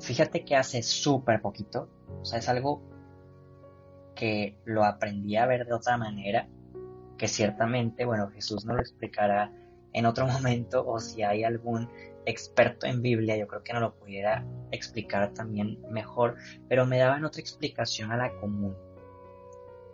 Fíjate 0.01 0.45
que 0.45 0.57
hace 0.57 0.83
súper 0.83 1.41
poquito, 1.41 1.89
o 2.21 2.25
sea, 2.25 2.41
es 2.41 2.49
algo 2.49 2.83
que 4.17 4.59
lo 4.65 4.85
aprendí 4.85 5.37
a 5.37 5.47
ver 5.47 5.67
de 5.67 5.75
otra 5.75 5.99
manera, 5.99 6.49
que 7.17 7.29
ciertamente, 7.29 8.05
bueno, 8.05 8.29
Jesús 8.31 8.65
nos 8.65 8.75
lo 8.75 8.83
explicará 8.83 9.53
en 9.93 10.07
otro 10.07 10.27
momento 10.27 10.85
o 10.87 10.99
si 10.99 11.23
hay 11.23 11.45
algún 11.45 11.89
experto 12.25 12.87
en 12.87 13.03
Biblia, 13.03 13.37
yo 13.37 13.47
creo 13.47 13.63
que 13.63 13.73
no 13.73 13.81
lo 13.81 13.95
pudiera 13.95 14.45
explicar 14.71 15.33
también 15.35 15.81
mejor, 15.91 16.37
pero 16.69 16.87
me 16.87 16.99
daban 16.99 17.25
otra 17.25 17.41
explicación 17.41 18.13
a 18.13 18.17
la 18.17 18.33
común. 18.37 18.77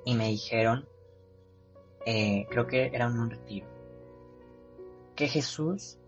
Y 0.05 0.15
me 0.15 0.29
dijeron, 0.29 0.89
eh, 2.07 2.47
creo 2.51 2.67
que 2.67 2.87
era 2.87 3.07
un 3.09 3.31
retiro, 3.31 3.67
que 5.15 5.29
Jesús, 5.29 5.99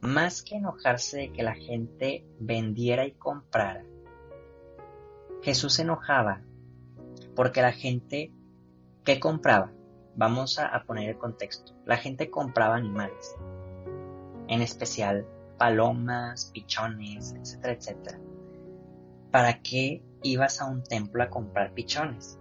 más 0.00 0.42
que 0.42 0.56
enojarse 0.56 1.18
de 1.18 1.32
que 1.32 1.42
la 1.42 1.54
gente 1.54 2.24
vendiera 2.38 3.06
y 3.06 3.12
comprara, 3.12 3.84
Jesús 5.42 5.74
se 5.74 5.82
enojaba 5.82 6.42
porque 7.34 7.62
la 7.62 7.72
gente 7.72 8.32
que 9.04 9.20
compraba, 9.20 9.72
vamos 10.18 10.58
a, 10.58 10.82
poner 10.82 11.10
el 11.10 11.16
contexto, 11.16 11.72
la 11.86 11.96
gente 11.96 12.28
compraba 12.28 12.74
animales, 12.74 13.36
en 14.48 14.62
especial 14.62 15.24
palomas, 15.56 16.50
pichones, 16.52 17.34
etcétera, 17.34 17.72
etcétera. 17.74 18.18
¿Para 19.30 19.62
qué 19.62 20.02
ibas 20.24 20.60
a 20.60 20.66
un 20.66 20.82
templo 20.82 21.22
a 21.22 21.30
comprar 21.30 21.72
pichones? 21.72 22.36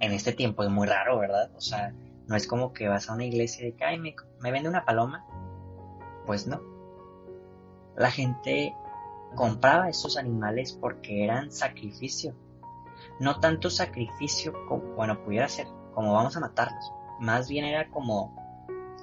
En 0.00 0.10
este 0.10 0.32
tiempo 0.32 0.64
es 0.64 0.70
muy 0.70 0.88
raro, 0.88 1.20
¿verdad? 1.20 1.52
O 1.54 1.60
sea, 1.60 1.94
no 2.26 2.34
es 2.34 2.48
como 2.48 2.72
que 2.72 2.88
vas 2.88 3.08
a 3.08 3.14
una 3.14 3.24
iglesia 3.24 3.62
y 3.62 3.70
de 3.70 3.76
que, 3.76 3.96
me, 3.98 4.16
me 4.40 4.50
vende 4.50 4.68
una 4.68 4.84
paloma. 4.84 5.24
Pues 6.26 6.48
no. 6.48 6.60
La 7.96 8.10
gente 8.10 8.74
compraba 9.36 9.88
esos 9.88 10.16
animales 10.16 10.72
porque 10.72 11.22
eran 11.22 11.52
sacrificio. 11.52 12.34
No 13.20 13.38
tanto 13.38 13.70
sacrificio 13.70 14.52
como, 14.66 14.94
bueno, 14.94 15.22
pudiera 15.22 15.48
ser, 15.48 15.68
como 15.98 16.12
vamos 16.12 16.36
a 16.36 16.40
matarlos. 16.40 16.92
Más 17.18 17.48
bien 17.48 17.64
era 17.64 17.90
como, 17.90 18.32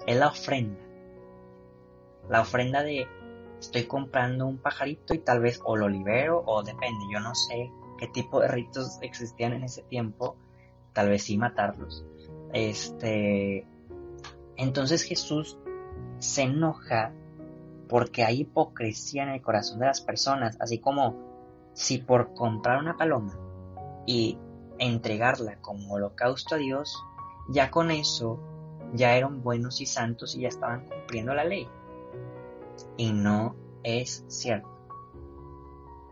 es 0.08 0.16
la 0.16 0.30
ofrenda. 0.30 0.80
La 2.30 2.40
ofrenda 2.40 2.84
de, 2.84 3.06
estoy 3.60 3.84
comprando 3.84 4.48
un 4.48 4.60
pajarito 4.60 5.14
y 5.14 5.18
tal 5.18 5.42
vez 5.42 5.60
o 5.66 5.76
lo 5.76 5.90
libero 5.90 6.42
o 6.46 6.64
depende, 6.64 7.04
yo 7.12 7.20
no 7.20 7.36
sé 7.36 7.70
qué 7.98 8.08
tipo 8.08 8.40
de 8.40 8.48
ritos 8.48 8.98
existían 9.02 9.52
en 9.52 9.64
ese 9.64 9.82
tiempo, 9.82 10.38
tal 10.94 11.10
vez 11.10 11.24
sí 11.24 11.38
matarlos. 11.38 12.06
Este, 12.54 13.68
entonces 14.56 15.04
Jesús 15.04 15.58
se 16.20 16.44
enoja 16.44 17.12
porque 17.90 18.24
hay 18.24 18.44
hipocresía 18.44 19.24
en 19.24 19.30
el 19.32 19.42
corazón 19.42 19.80
de 19.80 19.88
las 19.88 20.00
personas, 20.00 20.56
así 20.62 20.80
como 20.80 21.14
si 21.74 21.98
por 21.98 22.34
comprar 22.34 22.80
una 22.80 22.96
paloma 22.96 23.38
y 24.06 24.38
entregarla 24.80 25.62
como 25.62 25.94
holocausto 25.94 26.56
a 26.56 26.58
Dios, 26.58 26.98
ya 27.48 27.72
con 27.72 27.92
eso 27.92 28.40
ya 28.94 29.16
eran 29.16 29.44
buenos 29.44 29.82
y 29.82 29.86
santos 29.86 30.36
y 30.36 30.42
ya 30.42 30.50
estaban 30.50 30.88
cumpliendo 30.88 31.34
la 31.34 31.44
ley. 31.44 31.68
Y 32.98 33.12
no 33.12 33.56
es 33.84 34.24
cierto. 34.28 34.70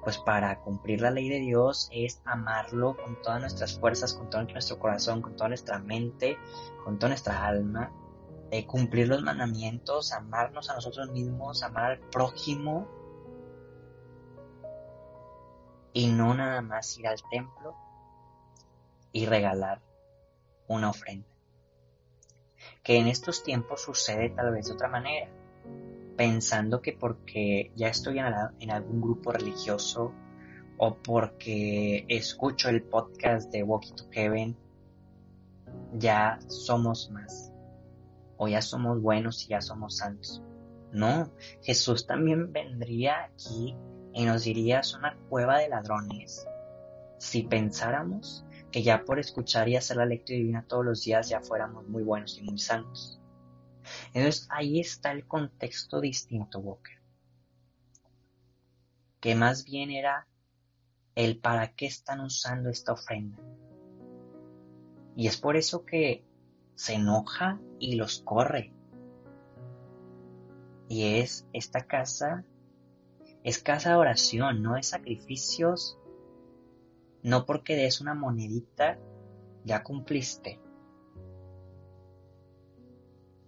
Pues 0.04 0.18
para 0.18 0.60
cumplir 0.60 1.02
la 1.02 1.12
ley 1.12 1.30
de 1.30 1.40
Dios 1.40 1.90
es 1.94 2.22
amarlo 2.26 2.98
con 2.98 3.22
todas 3.22 3.40
nuestras 3.40 3.80
fuerzas, 3.80 4.14
con 4.14 4.30
todo 4.30 4.44
nuestro 4.44 4.78
corazón, 4.78 5.22
con 5.22 5.36
toda 5.36 5.48
nuestra 5.48 5.80
mente, 5.80 6.38
con 6.84 7.00
toda 7.00 7.10
nuestra 7.10 7.46
alma, 7.46 7.92
cumplir 8.68 9.08
los 9.08 9.24
mandamientos, 9.24 10.12
amarnos 10.12 10.70
a 10.70 10.76
nosotros 10.76 11.10
mismos, 11.10 11.64
amar 11.64 11.92
al 11.92 12.00
prójimo 12.00 12.88
y 15.94 16.08
no 16.08 16.34
nada 16.36 16.62
más 16.62 16.98
ir 17.00 17.08
al 17.08 17.18
templo 17.32 17.76
y 19.14 19.26
regalar 19.26 19.82
una 20.68 20.90
ofrenda. 20.90 21.28
Que 22.84 22.98
en 22.98 23.08
estos 23.08 23.44
tiempos 23.44 23.82
sucede 23.82 24.30
tal 24.32 24.52
vez 24.52 24.68
de 24.68 24.74
otra 24.74 24.90
manera, 24.90 25.30
pensando 26.18 26.82
que 26.82 26.92
porque 26.92 27.72
ya 27.76 27.88
estoy 27.88 28.20
en, 28.20 28.26
en 28.60 28.72
algún 28.72 29.00
grupo 29.00 29.32
religioso 29.32 30.14
o 30.78 30.96
porque 30.96 32.06
escucho 32.10 32.68
el 32.68 32.84
podcast 32.84 33.52
de 33.52 33.64
Walkie 33.64 33.94
to 33.94 34.10
Heaven, 34.12 34.58
ya 35.94 36.40
somos 36.48 37.10
más 37.12 37.54
o 38.38 38.48
ya 38.48 38.62
somos 38.62 39.02
buenos 39.02 39.46
y 39.46 39.50
ya 39.50 39.62
somos 39.62 39.98
santos. 39.98 40.42
No, 40.92 41.32
Jesús 41.62 42.06
también 42.06 42.52
vendría 42.52 43.24
aquí 43.26 43.76
y 44.14 44.26
nos 44.26 44.44
diría 44.44 44.80
es 44.82 44.94
una 44.94 45.18
cueva 45.30 45.58
de 45.58 45.70
ladrones 45.70 46.46
si 47.18 47.44
pensáramos 47.44 48.46
que 48.74 48.82
ya 48.82 49.06
por 49.06 49.20
escuchar 49.20 49.70
y 49.70 49.76
hacer 49.76 49.98
la 49.98 50.06
lectura 50.08 50.36
divina 50.36 50.66
todos 50.68 50.84
los 50.84 51.04
días 51.04 51.30
ya 51.30 51.40
fuéramos 51.42 51.88
muy 51.88 52.02
buenos 52.02 52.40
y 52.40 52.42
muy 52.42 52.58
santos. 52.58 53.20
Entonces 54.16 54.48
ahí 54.50 54.80
está 54.80 55.12
el 55.12 55.28
contexto 55.28 56.02
distinto, 56.02 56.58
Walker. 56.58 57.00
Que 59.20 59.36
más 59.36 59.64
bien 59.64 59.92
era 59.92 60.28
el 61.14 61.38
para 61.38 61.76
qué 61.76 61.86
están 61.86 62.22
usando 62.22 62.72
esta 62.72 62.94
ofrenda. 62.94 63.38
Y 65.16 65.28
es 65.28 65.38
por 65.38 65.56
eso 65.56 65.86
que 65.86 66.26
se 66.74 66.96
enoja 66.96 67.62
y 67.78 67.96
los 67.96 68.22
corre. 68.22 68.74
Y 70.90 71.20
es 71.20 71.46
esta 71.54 71.86
casa, 71.86 72.44
es 73.44 73.60
casa 73.60 73.90
de 73.90 73.96
oración, 73.98 74.64
no 74.64 74.74
de 74.74 74.84
sacrificios, 74.84 76.00
no 77.24 77.46
porque 77.46 77.76
des 77.76 78.02
una 78.02 78.14
monedita, 78.14 79.00
ya 79.64 79.84
cumpliste. 79.84 80.60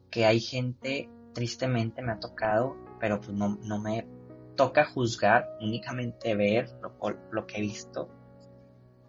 Que 0.10 0.26
hay 0.26 0.40
gente, 0.40 1.10
tristemente 1.34 2.02
me 2.02 2.14
ha 2.14 2.20
tocado, 2.20 2.78
pero 3.00 3.20
pues 3.20 3.34
no, 3.34 3.58
no 3.62 3.80
me 3.80 4.08
toca 4.56 4.86
juzgar, 4.86 5.58
únicamente 5.60 6.36
ver 6.36 6.70
lo, 6.82 6.96
lo 7.32 7.46
que 7.46 7.58
he 7.58 7.62
visto. 7.62 8.10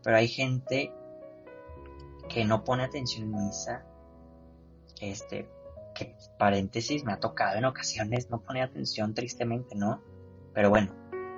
Pero 0.02 0.16
hay 0.16 0.28
gente 0.28 0.92
que 2.28 2.44
no 2.44 2.64
pone 2.64 2.82
atención 2.82 3.32
en 3.32 3.46
misa, 3.46 3.86
este, 5.00 5.48
que 5.94 6.16
paréntesis 6.38 7.04
me 7.04 7.12
ha 7.12 7.20
tocado 7.20 7.56
en 7.56 7.64
ocasiones 7.64 8.30
no 8.30 8.40
poner 8.40 8.64
atención 8.64 9.14
tristemente, 9.14 9.74
¿no? 9.76 10.02
Pero 10.52 10.70
bueno, 10.70 10.92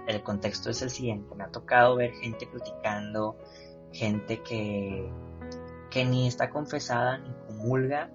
el 0.09 0.23
contexto 0.23 0.71
es 0.71 0.81
el 0.81 0.90
siguiente, 0.90 1.35
me 1.35 1.44
ha 1.44 1.51
tocado 1.51 1.97
ver 1.97 2.12
gente 2.14 2.49
criticando, 2.49 3.37
gente 3.92 4.42
que, 4.42 5.07
que 5.90 6.05
ni 6.07 6.27
está 6.27 6.49
confesada, 6.49 7.18
ni 7.18 7.31
comulga, 7.47 8.11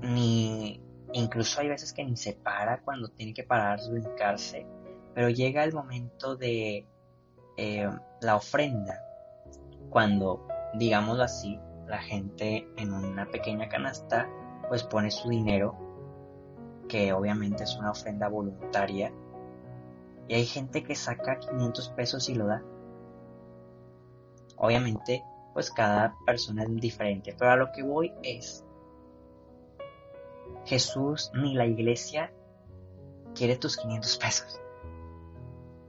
ni 0.00 0.80
incluso 1.12 1.60
hay 1.60 1.68
veces 1.68 1.92
que 1.92 2.02
ni 2.02 2.16
se 2.16 2.32
para 2.32 2.80
cuando 2.80 3.08
tiene 3.08 3.34
que 3.34 3.44
parar, 3.44 3.78
brincarse, 3.90 4.66
pero 5.14 5.28
llega 5.28 5.64
el 5.64 5.74
momento 5.74 6.34
de 6.34 6.86
eh, 7.58 7.90
la 8.22 8.36
ofrenda, 8.36 9.00
cuando, 9.90 10.48
digámoslo 10.78 11.24
así, 11.24 11.60
la 11.86 11.98
gente 11.98 12.66
en 12.78 12.94
una 12.94 13.26
pequeña 13.26 13.68
canasta 13.68 14.26
pues 14.68 14.82
pone 14.82 15.10
su 15.10 15.28
dinero, 15.28 15.76
que 16.88 17.12
obviamente 17.12 17.64
es 17.64 17.76
una 17.76 17.90
ofrenda 17.90 18.28
voluntaria, 18.28 19.12
y 20.28 20.34
hay 20.34 20.46
gente 20.46 20.82
que 20.82 20.94
saca 20.94 21.38
500 21.38 21.90
pesos 21.90 22.28
y 22.28 22.34
lo 22.34 22.46
da. 22.46 22.62
Obviamente, 24.56 25.22
pues 25.52 25.70
cada 25.70 26.16
persona 26.24 26.64
es 26.64 26.74
diferente, 26.76 27.34
pero 27.38 27.50
a 27.50 27.56
lo 27.56 27.72
que 27.72 27.82
voy 27.82 28.12
es, 28.22 28.64
Jesús 30.64 31.30
ni 31.34 31.54
la 31.54 31.66
iglesia 31.66 32.32
quiere 33.34 33.56
tus 33.56 33.76
500 33.76 34.18
pesos, 34.18 34.60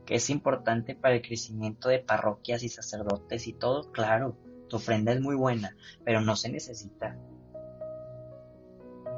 que 0.05 0.15
es 0.15 0.29
importante 0.29 0.95
para 0.95 1.15
el 1.15 1.21
crecimiento 1.21 1.89
de 1.89 1.99
parroquias 1.99 2.63
y 2.63 2.69
sacerdotes 2.69 3.47
y 3.47 3.53
todo, 3.53 3.91
claro, 3.91 4.35
tu 4.67 4.77
ofrenda 4.77 5.13
es 5.13 5.21
muy 5.21 5.35
buena, 5.35 5.75
pero 6.03 6.21
no 6.21 6.35
se 6.35 6.49
necesita. 6.49 7.17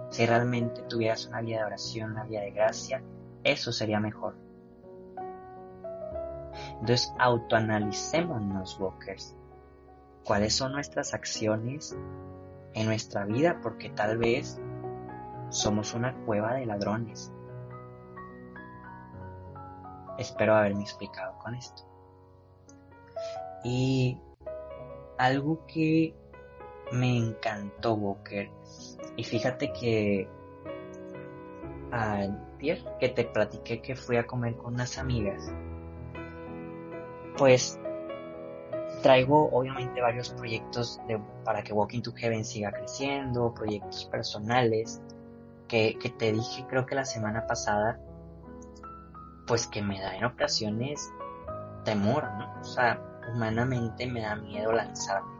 Si 0.09 0.25
realmente 0.25 0.83
tuvieras 0.83 1.25
una 1.25 1.41
vida 1.41 1.59
de 1.59 1.65
oración, 1.65 2.11
una 2.11 2.23
vida 2.23 2.41
de 2.41 2.51
gracia, 2.51 3.03
eso 3.43 3.71
sería 3.71 3.99
mejor. 3.99 4.46
Entonces, 6.79 7.13
autoanalicémonos, 7.19 8.79
Walkers. 8.79 9.35
¿Cuáles 10.23 10.55
son 10.55 10.73
nuestras 10.73 11.13
acciones 11.13 11.97
en 12.73 12.85
nuestra 12.85 13.25
vida? 13.25 13.59
Porque 13.61 13.89
tal 13.89 14.17
vez 14.17 14.59
somos 15.49 15.93
una 15.93 16.13
cueva 16.25 16.53
de 16.53 16.65
ladrones. 16.65 17.31
Espero 20.17 20.55
haberme 20.55 20.81
explicado 20.81 21.37
con 21.39 21.55
esto. 21.55 21.83
Y 23.63 24.19
algo 25.17 25.65
que 25.67 26.15
me 26.91 27.17
encantó, 27.17 27.95
Walker. 27.95 28.49
Y 29.15 29.23
fíjate 29.23 29.71
que 29.73 30.27
ayer 31.91 32.83
que 32.99 33.09
te 33.09 33.23
platiqué 33.25 33.81
que 33.81 33.95
fui 33.95 34.17
a 34.17 34.27
comer 34.27 34.55
con 34.57 34.73
unas 34.73 34.97
amigas, 34.97 35.51
pues 37.37 37.79
traigo 39.01 39.49
obviamente 39.51 40.01
varios 40.01 40.29
proyectos 40.31 40.99
para 41.43 41.63
que 41.63 41.73
Walking 41.73 42.01
to 42.01 42.11
Heaven 42.13 42.43
siga 42.43 42.71
creciendo, 42.71 43.53
proyectos 43.53 44.05
personales, 44.05 45.01
que, 45.67 45.97
que 45.99 46.09
te 46.09 46.31
dije 46.31 46.65
creo 46.67 46.85
que 46.85 46.95
la 46.95 47.05
semana 47.05 47.45
pasada, 47.45 47.99
pues 49.45 49.67
que 49.67 49.81
me 49.81 50.01
da 50.01 50.15
en 50.15 50.25
ocasiones 50.25 51.11
temor, 51.85 52.25
¿no? 52.37 52.59
O 52.59 52.63
sea, 52.63 53.01
humanamente 53.33 54.07
me 54.07 54.21
da 54.21 54.35
miedo 54.35 54.71
lanzarme. 54.71 55.37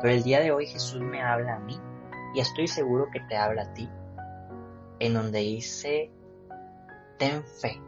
Pero 0.00 0.12
el 0.12 0.22
día 0.22 0.40
de 0.40 0.52
hoy 0.52 0.66
Jesús 0.66 1.00
me 1.00 1.22
habla 1.22 1.56
a 1.56 1.60
mí 1.60 1.78
y 2.34 2.40
estoy 2.40 2.66
seguro 2.68 3.08
que 3.12 3.20
te 3.20 3.36
habla 3.36 3.62
a 3.62 3.74
ti, 3.74 3.88
en 4.98 5.14
donde 5.14 5.38
dice, 5.38 6.10
ten 7.18 7.42
fe. 7.44 7.80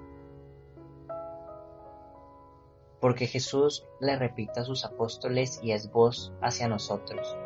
Porque 3.02 3.26
Jesús 3.26 3.84
le 3.98 4.14
repite 4.14 4.60
a 4.60 4.64
sus 4.64 4.84
apóstoles 4.84 5.58
y 5.60 5.72
es 5.72 5.90
voz 5.90 6.32
hacia 6.40 6.68
nosotros, 6.68 7.36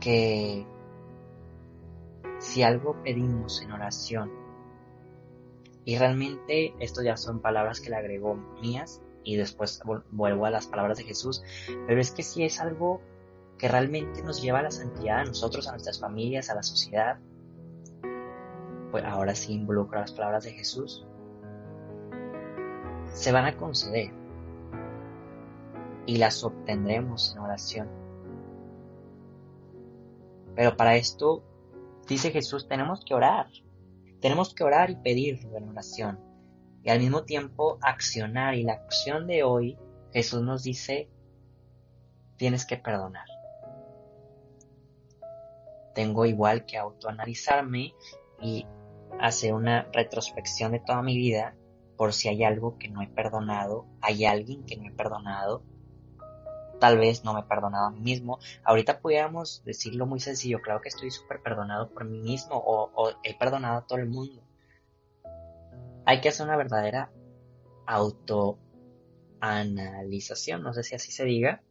que 0.00 0.66
si 2.38 2.62
algo 2.62 3.02
pedimos 3.02 3.62
en 3.62 3.72
oración, 3.72 4.30
y 5.86 5.96
realmente 5.96 6.74
esto 6.78 7.02
ya 7.02 7.16
son 7.16 7.40
palabras 7.40 7.80
que 7.80 7.88
le 7.88 7.96
agregó 7.96 8.34
mías 8.60 9.00
y 9.24 9.36
después 9.36 9.80
vuelvo 10.10 10.44
a 10.44 10.50
las 10.50 10.66
palabras 10.66 10.98
de 10.98 11.04
Jesús, 11.04 11.42
pero 11.86 11.98
es 11.98 12.10
que 12.10 12.22
si 12.22 12.44
es 12.44 12.60
algo 12.60 13.00
que 13.56 13.66
realmente 13.66 14.22
nos 14.22 14.42
lleva 14.42 14.58
a 14.58 14.64
la 14.64 14.70
santidad 14.70 15.20
a 15.20 15.24
nosotros, 15.24 15.66
a 15.68 15.70
nuestras 15.70 16.00
familias, 16.00 16.50
a 16.50 16.54
la 16.54 16.62
sociedad, 16.62 17.18
pues 18.90 19.04
ahora 19.04 19.34
sí 19.34 19.54
involucra 19.54 20.00
las 20.00 20.12
palabras 20.12 20.44
de 20.44 20.52
Jesús, 20.52 21.06
se 23.14 23.32
van 23.32 23.46
a 23.46 23.56
conceder 23.56 24.17
y 26.08 26.16
las 26.16 26.42
obtendremos 26.42 27.34
en 27.34 27.38
oración. 27.40 27.88
Pero 30.56 30.74
para 30.74 30.96
esto, 30.96 31.44
dice 32.08 32.30
Jesús, 32.30 32.66
tenemos 32.66 33.04
que 33.04 33.12
orar. 33.12 33.48
Tenemos 34.18 34.54
que 34.54 34.64
orar 34.64 34.88
y 34.88 34.96
pedirlo 34.96 35.58
en 35.58 35.68
oración. 35.68 36.18
Y 36.82 36.88
al 36.88 37.00
mismo 37.00 37.24
tiempo 37.24 37.76
accionar. 37.82 38.54
Y 38.54 38.62
la 38.62 38.72
acción 38.72 39.26
de 39.26 39.42
hoy, 39.42 39.76
Jesús 40.10 40.40
nos 40.40 40.62
dice, 40.62 41.10
tienes 42.38 42.64
que 42.64 42.78
perdonar. 42.78 43.28
Tengo 45.94 46.24
igual 46.24 46.64
que 46.64 46.78
autoanalizarme 46.78 47.92
y 48.40 48.66
hacer 49.20 49.52
una 49.52 49.82
retrospección 49.92 50.72
de 50.72 50.80
toda 50.80 51.02
mi 51.02 51.18
vida 51.18 51.54
por 51.98 52.14
si 52.14 52.28
hay 52.28 52.44
algo 52.44 52.78
que 52.78 52.88
no 52.88 53.02
he 53.02 53.08
perdonado, 53.08 53.84
hay 54.00 54.24
alguien 54.24 54.64
que 54.64 54.78
no 54.78 54.88
he 54.88 54.92
perdonado, 54.92 55.64
tal 56.78 56.98
vez 56.98 57.24
no 57.24 57.34
me 57.34 57.40
he 57.40 57.44
perdonado 57.44 57.86
a 57.86 57.90
mí 57.90 58.00
mismo. 58.00 58.38
Ahorita 58.64 59.00
pudiéramos 59.00 59.62
decirlo 59.64 60.06
muy 60.06 60.20
sencillo, 60.20 60.60
claro 60.60 60.80
que 60.80 60.88
estoy 60.88 61.10
súper 61.10 61.42
perdonado 61.42 61.90
por 61.90 62.04
mí 62.04 62.20
mismo 62.20 62.54
o, 62.54 63.10
he 63.22 63.36
perdonado 63.36 63.78
a 63.78 63.86
todo 63.86 63.98
el 63.98 64.08
mundo. 64.08 64.42
Hay 66.04 66.20
que 66.20 66.28
hacer 66.30 66.46
una 66.46 66.56
verdadera 66.56 67.12
autoanalización, 67.86 70.62
no 70.62 70.72
sé 70.72 70.82
si 70.82 70.94
así 70.94 71.12
se 71.12 71.24
diga, 71.24 71.62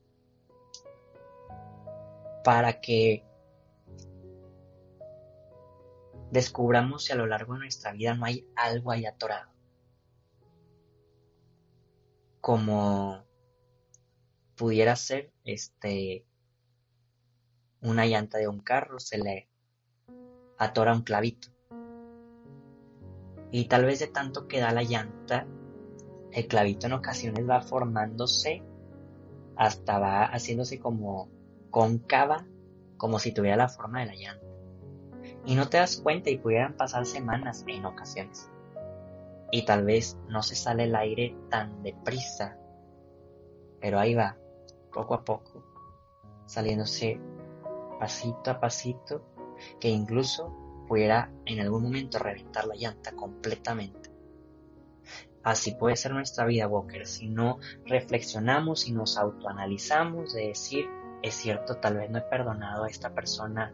para 2.43 2.80
que 2.82 3.24
descubramos 6.32 7.06
si 7.06 7.13
a 7.13 7.15
lo 7.15 7.26
largo 7.26 7.54
de 7.54 7.60
nuestra 7.60 7.93
vida 7.93 8.13
no 8.13 8.26
hay 8.26 8.46
algo 8.56 8.91
ahí 8.91 9.06
atorado 9.06 9.58
como 12.48 13.27
pudiera 14.58 14.96
ser 14.96 15.32
este 15.43 16.26
una 17.82 18.06
llanta 18.06 18.38
de 18.38 18.48
un 18.48 18.60
carro, 18.60 19.00
se 19.00 19.17
le 19.17 19.48
atora 20.58 20.93
un 20.93 21.04
clavito. 21.04 21.50
Y 23.52 23.65
tal 23.65 23.86
vez 23.86 24.00
de 24.00 24.08
tanto 24.08 24.48
que 24.48 24.60
da 24.60 24.72
la 24.72 24.84
llanta, 24.84 25.48
el 26.32 26.48
clavito 26.48 26.88
en 26.88 26.93
ocasiones 26.93 27.48
va 27.48 27.62
formándose 27.62 28.63
hasta 29.56 30.00
va 30.00 30.26
haciéndose 30.26 30.80
como 30.80 31.30
cóncava, 31.70 32.46
como 32.98 33.20
si 33.20 33.32
tuviera 33.32 33.56
la 33.56 33.70
forma 33.70 34.02
de 34.02 34.08
la 34.08 34.15
llanta. 34.15 34.46
Y 35.46 35.56
no 35.56 35.70
te 35.70 35.78
das 35.78 35.98
cuenta 35.98 36.30
y 36.30 36.38
pudieran 36.38 36.76
pasar 36.76 37.06
semanas 37.06 37.63
en 37.67 37.86
ocasiones 37.86 38.50
y 39.52 39.65
tal 39.65 39.86
vez 39.86 40.17
no 40.28 40.43
se 40.43 40.56
sale 40.56 40.86
el 40.86 40.96
aire 40.96 41.36
tan 41.50 41.82
deprisa, 41.84 42.58
pero 43.80 44.00
ahí 44.00 44.13
va, 44.13 44.38
poco 44.98 45.14
a 45.14 45.24
poco, 45.24 45.64
saliéndose 46.48 47.20
pasito 48.00 48.50
a 48.50 48.60
pasito, 48.60 49.22
que 49.80 49.90
incluso 49.90 50.52
pudiera 50.88 51.32
en 51.46 51.60
algún 51.60 51.84
momento 51.84 52.18
reventar 52.18 52.66
la 52.66 52.76
llanta 52.76 53.12
completamente. 53.12 54.10
Así 55.44 55.76
puede 55.76 55.96
ser 55.96 56.14
nuestra 56.14 56.46
vida, 56.46 56.68
Walker, 56.68 57.06
si 57.06 57.30
no 57.30 57.60
reflexionamos 57.86 58.88
y 58.88 58.92
nos 58.92 59.18
autoanalizamos 59.18 60.34
de 60.34 60.48
decir, 60.48 60.90
es 61.22 61.36
cierto, 61.36 61.78
tal 61.78 61.98
vez 61.98 62.10
no 62.10 62.18
he 62.18 62.22
perdonado 62.22 62.86
a 62.86 62.90
esta 62.90 63.14
persona 63.14 63.74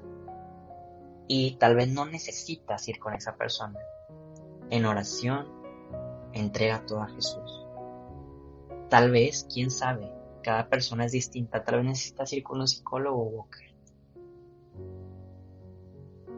y 1.29 1.55
tal 1.55 1.75
vez 1.75 1.87
no 1.87 2.05
necesitas 2.05 2.85
ir 2.89 2.99
con 2.99 3.13
esa 3.13 3.37
persona. 3.37 3.79
En 4.69 4.85
oración, 4.85 5.47
entrega 6.33 6.85
todo 6.85 7.01
a 7.01 7.07
Jesús. 7.07 7.65
Tal 8.89 9.09
vez, 9.09 9.47
quién 9.51 9.71
sabe, 9.71 10.11
cada 10.43 10.69
persona 10.69 11.05
es 11.05 11.11
distinta, 11.13 11.63
tal 11.63 11.77
vez 11.77 11.85
necesitas 11.85 12.31
ir 12.33 12.43
con 12.43 12.59
un 12.59 12.67
psicólogo 12.67 13.23
Walker. 13.23 13.73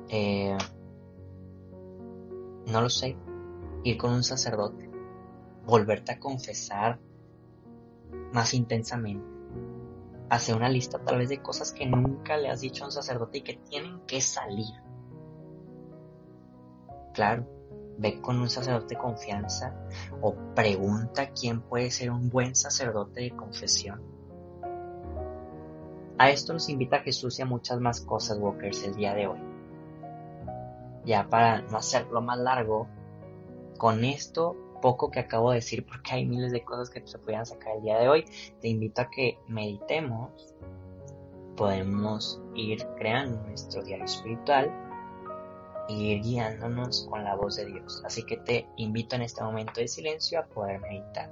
Eh, 0.07 0.57
no 2.67 2.81
lo 2.81 2.89
sé, 2.89 3.17
ir 3.83 3.97
con 3.97 4.13
un 4.13 4.23
sacerdote, 4.23 4.89
volverte 5.65 6.13
a 6.13 6.19
confesar 6.19 6.99
más 8.31 8.53
intensamente, 8.53 9.27
hacer 10.29 10.55
una 10.55 10.69
lista 10.69 10.99
tal 10.99 11.17
vez 11.17 11.29
de 11.29 11.41
cosas 11.41 11.71
que 11.71 11.85
nunca 11.85 12.37
le 12.37 12.49
has 12.49 12.61
dicho 12.61 12.83
a 12.83 12.87
un 12.87 12.91
sacerdote 12.91 13.39
y 13.39 13.41
que 13.41 13.55
tienen 13.69 13.99
que 14.07 14.21
salir. 14.21 14.73
Claro, 17.13 17.47
ve 17.97 18.21
con 18.21 18.39
un 18.39 18.49
sacerdote 18.49 18.95
de 18.95 19.01
confianza 19.01 19.75
o 20.21 20.35
pregunta 20.53 21.29
quién 21.29 21.61
puede 21.61 21.91
ser 21.91 22.11
un 22.11 22.29
buen 22.29 22.55
sacerdote 22.55 23.21
de 23.21 23.31
confesión. 23.31 24.01
A 26.17 26.29
esto 26.29 26.53
nos 26.53 26.69
invita 26.69 26.99
Jesús 26.99 27.39
y 27.39 27.41
a 27.41 27.45
muchas 27.45 27.79
más 27.79 28.01
cosas, 28.01 28.37
Walkers, 28.37 28.83
el 28.83 28.95
día 28.95 29.13
de 29.13 29.27
hoy. 29.27 29.39
Ya 31.03 31.27
para 31.29 31.61
no 31.61 31.77
hacerlo 31.77 32.21
más 32.21 32.39
largo, 32.39 32.87
con 33.77 34.05
esto 34.05 34.55
poco 34.81 35.11
que 35.11 35.19
acabo 35.19 35.49
de 35.49 35.57
decir, 35.57 35.85
porque 35.85 36.13
hay 36.13 36.25
miles 36.25 36.51
de 36.51 36.63
cosas 36.63 36.89
que 36.89 37.05
se 37.05 37.17
podían 37.17 37.45
sacar 37.45 37.77
el 37.77 37.83
día 37.83 37.97
de 37.97 38.07
hoy, 38.07 38.25
te 38.61 38.67
invito 38.67 39.01
a 39.01 39.09
que 39.09 39.39
meditemos. 39.47 40.55
Podemos 41.57 42.41
ir 42.53 42.85
creando 42.97 43.41
nuestro 43.47 43.81
diario 43.83 44.05
espiritual 44.05 44.84
y 45.87 46.11
ir 46.11 46.21
guiándonos 46.21 47.07
con 47.09 47.23
la 47.23 47.35
voz 47.35 47.57
de 47.57 47.65
Dios. 47.65 48.01
Así 48.05 48.23
que 48.23 48.37
te 48.37 48.67
invito 48.77 49.15
en 49.15 49.23
este 49.23 49.43
momento 49.43 49.81
de 49.81 49.87
silencio 49.87 50.39
a 50.39 50.45
poder 50.45 50.79
meditar. 50.79 51.29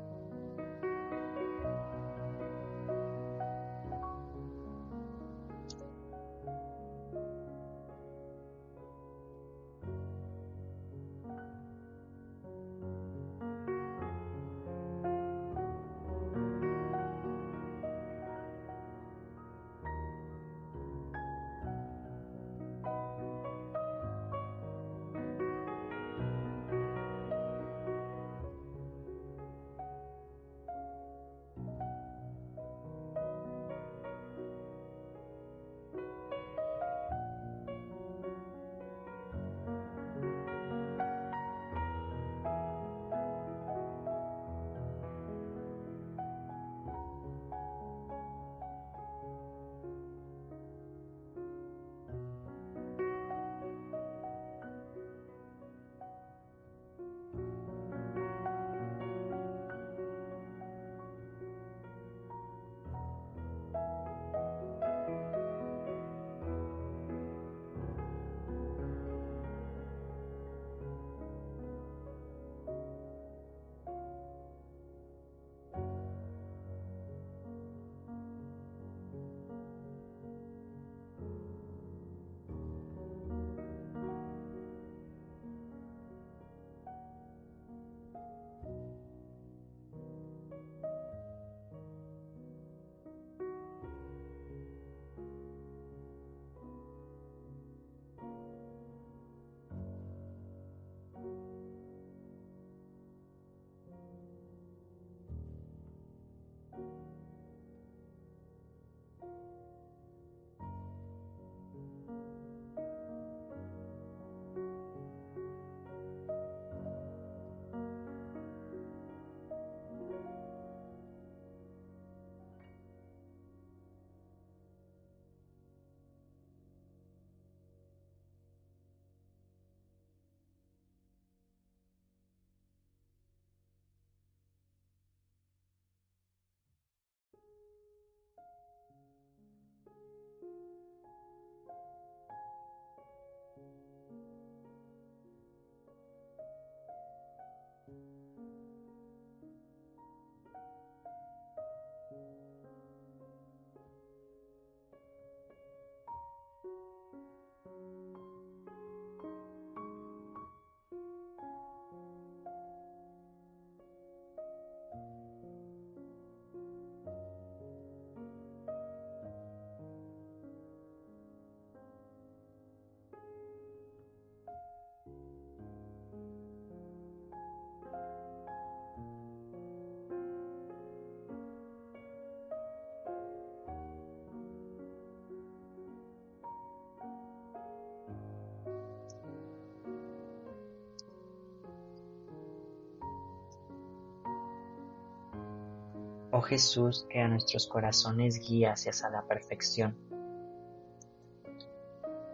Oh 196.36 196.42
Jesús, 196.42 197.06
que 197.12 197.20
a 197.22 197.28
nuestros 197.28 197.68
corazones 197.68 198.40
guías 198.40 198.88
hacia 198.88 199.10
la 199.12 199.22
perfección. 199.28 199.96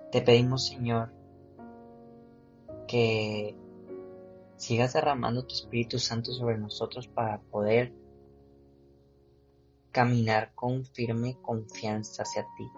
Te 0.10 0.22
pedimos, 0.22 0.68
Señor, 0.68 1.12
que 2.88 3.58
sigas 4.56 4.94
derramando 4.94 5.46
tu 5.46 5.54
Espíritu 5.54 6.00
Santo 6.00 6.32
sobre 6.32 6.58
nosotros 6.58 7.10
para 7.10 7.42
poder 7.42 7.92
caminar 9.92 10.54
con 10.56 10.86
firme 10.86 11.38
confianza 11.42 12.24
hacia 12.24 12.48
ti 12.56 12.72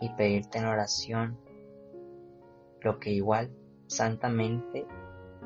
y 0.00 0.10
pedirte 0.10 0.58
en 0.58 0.66
oración 0.66 1.40
lo 2.82 3.00
que 3.00 3.10
igual 3.10 3.50
santamente 3.88 4.86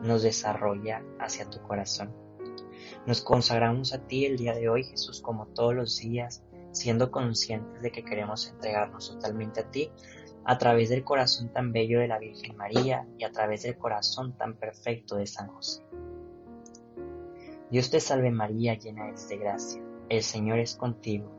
nos 0.02 0.22
desarrolla 0.22 1.02
hacia 1.18 1.48
tu 1.48 1.62
corazón. 1.62 2.25
Nos 3.06 3.20
consagramos 3.20 3.92
a 3.92 4.06
ti 4.06 4.26
el 4.26 4.36
día 4.36 4.54
de 4.54 4.68
hoy, 4.68 4.84
Jesús, 4.84 5.20
como 5.20 5.46
todos 5.46 5.74
los 5.74 5.96
días, 5.98 6.42
siendo 6.72 7.10
conscientes 7.10 7.80
de 7.82 7.90
que 7.90 8.04
queremos 8.04 8.48
entregarnos 8.48 9.10
totalmente 9.10 9.60
a 9.60 9.70
ti 9.70 9.90
a 10.44 10.58
través 10.58 10.90
del 10.90 11.02
corazón 11.02 11.52
tan 11.52 11.72
bello 11.72 11.98
de 11.98 12.08
la 12.08 12.18
Virgen 12.18 12.56
María 12.56 13.06
y 13.18 13.24
a 13.24 13.32
través 13.32 13.62
del 13.62 13.76
corazón 13.76 14.36
tan 14.36 14.54
perfecto 14.56 15.16
de 15.16 15.26
San 15.26 15.48
José. 15.48 15.82
Dios 17.70 17.90
te 17.90 17.98
salve 17.98 18.30
María, 18.30 18.74
llena 18.74 19.08
eres 19.08 19.28
de 19.28 19.38
gracia, 19.38 19.82
el 20.08 20.22
Señor 20.22 20.60
es 20.60 20.76
contigo, 20.76 21.32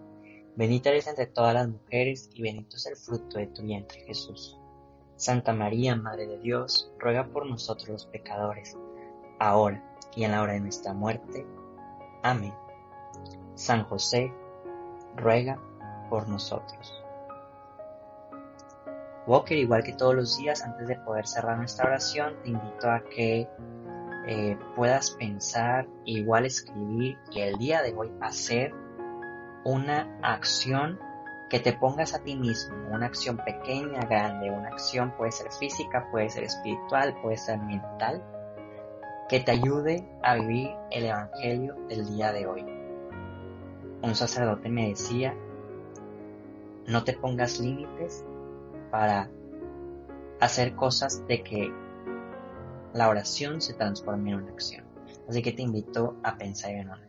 bendita 0.58 0.90
eres 0.90 1.08
entre 1.08 1.28
todas 1.28 1.54
las 1.54 1.70
mujeres 1.70 2.30
y 2.34 2.42
bendito 2.42 2.76
es 2.76 2.86
el 2.86 2.98
fruto 2.98 3.38
de 3.38 3.48
tu 3.48 3.62
vientre 3.62 4.02
Jesús. 4.02 4.60
Santa 5.16 5.54
María, 5.54 5.96
Madre 5.96 6.28
de 6.28 6.38
Dios, 6.40 6.92
ruega 7.00 7.28
por 7.28 7.46
nosotros 7.46 7.88
los 7.88 8.06
pecadores, 8.08 8.78
ahora 9.40 9.97
y 10.18 10.24
en 10.24 10.32
la 10.32 10.42
hora 10.42 10.54
de 10.54 10.60
nuestra 10.60 10.94
muerte. 10.94 11.46
Amén. 12.24 12.54
San 13.54 13.84
José, 13.86 14.34
ruega 15.16 15.60
por 16.10 16.28
nosotros. 16.28 17.04
Walker, 19.28 19.56
igual 19.56 19.84
que 19.84 19.94
todos 19.94 20.16
los 20.16 20.38
días, 20.38 20.64
antes 20.64 20.88
de 20.88 20.96
poder 20.96 21.28
cerrar 21.28 21.58
nuestra 21.58 21.86
oración, 21.86 22.36
te 22.42 22.50
invito 22.50 22.90
a 22.90 23.04
que 23.04 23.48
eh, 24.26 24.58
puedas 24.76 25.12
pensar, 25.12 25.88
igual 26.04 26.48
escribir 26.48 27.18
y 27.32 27.42
el 27.42 27.58
día 27.58 27.84
de 27.84 27.94
hoy 27.94 28.12
hacer 28.20 28.74
una 29.66 30.18
acción 30.24 31.00
que 31.50 31.60
te 31.60 31.74
pongas 31.74 32.16
a 32.16 32.24
ti 32.24 32.36
mismo, 32.36 32.76
una 32.90 33.06
acción 33.06 33.38
pequeña, 33.38 34.00
grande, 34.02 34.50
una 34.50 34.70
acción 34.70 35.14
puede 35.16 35.32
ser 35.32 35.52
física, 35.52 36.08
puede 36.10 36.30
ser 36.30 36.44
espiritual, 36.44 37.16
puede 37.22 37.38
ser 37.38 37.60
mental, 37.60 38.24
que 39.30 39.40
te 39.40 39.52
ayude 39.52 40.08
a 40.24 40.36
vivir 40.36 40.70
el 40.92 41.06
Evangelio 41.06 41.76
del 41.90 42.06
día 42.08 42.32
de 42.32 42.48
hoy. 42.48 42.66
Un 44.02 44.16
sacerdote 44.16 44.70
me 44.70 44.90
decía, 44.90 45.36
no 46.86 47.04
te 47.04 47.14
pongas 47.14 47.60
límites 47.60 48.24
para 48.92 49.30
hacer 50.40 50.76
cosas 50.76 51.26
de 51.28 51.44
que 51.44 51.74
la 52.94 53.10
oración 53.10 53.62
se 53.62 53.74
transforme 53.74 54.32
en 54.32 54.38
una 54.38 54.52
acción. 54.52 54.86
Así 55.28 55.42
que 55.42 55.52
te 55.52 55.62
invito 55.62 56.16
a 56.24 56.38
pensar 56.38 56.72
en 56.72 56.90
una. 56.90 57.07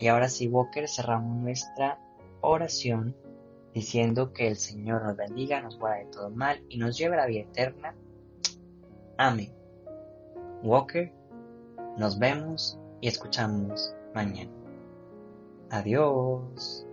Y 0.00 0.08
ahora 0.08 0.30
sí, 0.30 0.48
Walker, 0.48 0.88
cerramos 0.88 1.36
nuestra 1.42 2.00
oración 2.40 3.14
diciendo 3.74 4.32
que 4.32 4.48
el 4.48 4.56
Señor 4.56 5.04
nos 5.04 5.14
bendiga, 5.14 5.60
nos 5.60 5.78
guarde 5.78 6.06
de 6.06 6.10
todo 6.10 6.30
mal 6.30 6.64
y 6.70 6.78
nos 6.78 6.96
lleve 6.96 7.16
a 7.16 7.18
la 7.18 7.26
vida 7.26 7.40
eterna. 7.42 7.94
Amén. 9.18 9.52
Walker, 10.62 11.12
nos 11.98 12.18
vemos 12.18 12.78
y 13.02 13.08
escuchamos 13.08 13.94
mañana. 14.14 14.50
Adiós. 15.68 16.86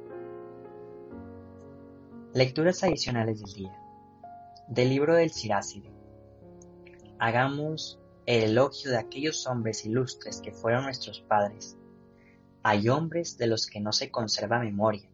Lecturas 2.34 2.84
adicionales 2.84 3.39
del 3.39 3.54
día. 3.54 3.80
Del 4.67 4.89
libro 4.89 5.15
del 5.15 5.32
Siráside. 5.32 5.93
Hagamos 7.20 8.02
el 8.26 8.52
elogio 8.52 8.91
de 8.91 8.98
aquellos 8.98 9.48
hombres 9.48 9.86
ilustres 9.86 10.41
que 10.41 10.52
fueron 10.52 10.84
nuestros 10.84 11.22
padres 11.22 11.78
hay 12.69 12.89
hombres 12.89 13.38
de 13.38 13.47
los 13.47 13.65
que 13.65 13.80
no 13.80 13.93
se 13.93 14.12
conserva 14.12 14.60
memoria. 14.60 15.10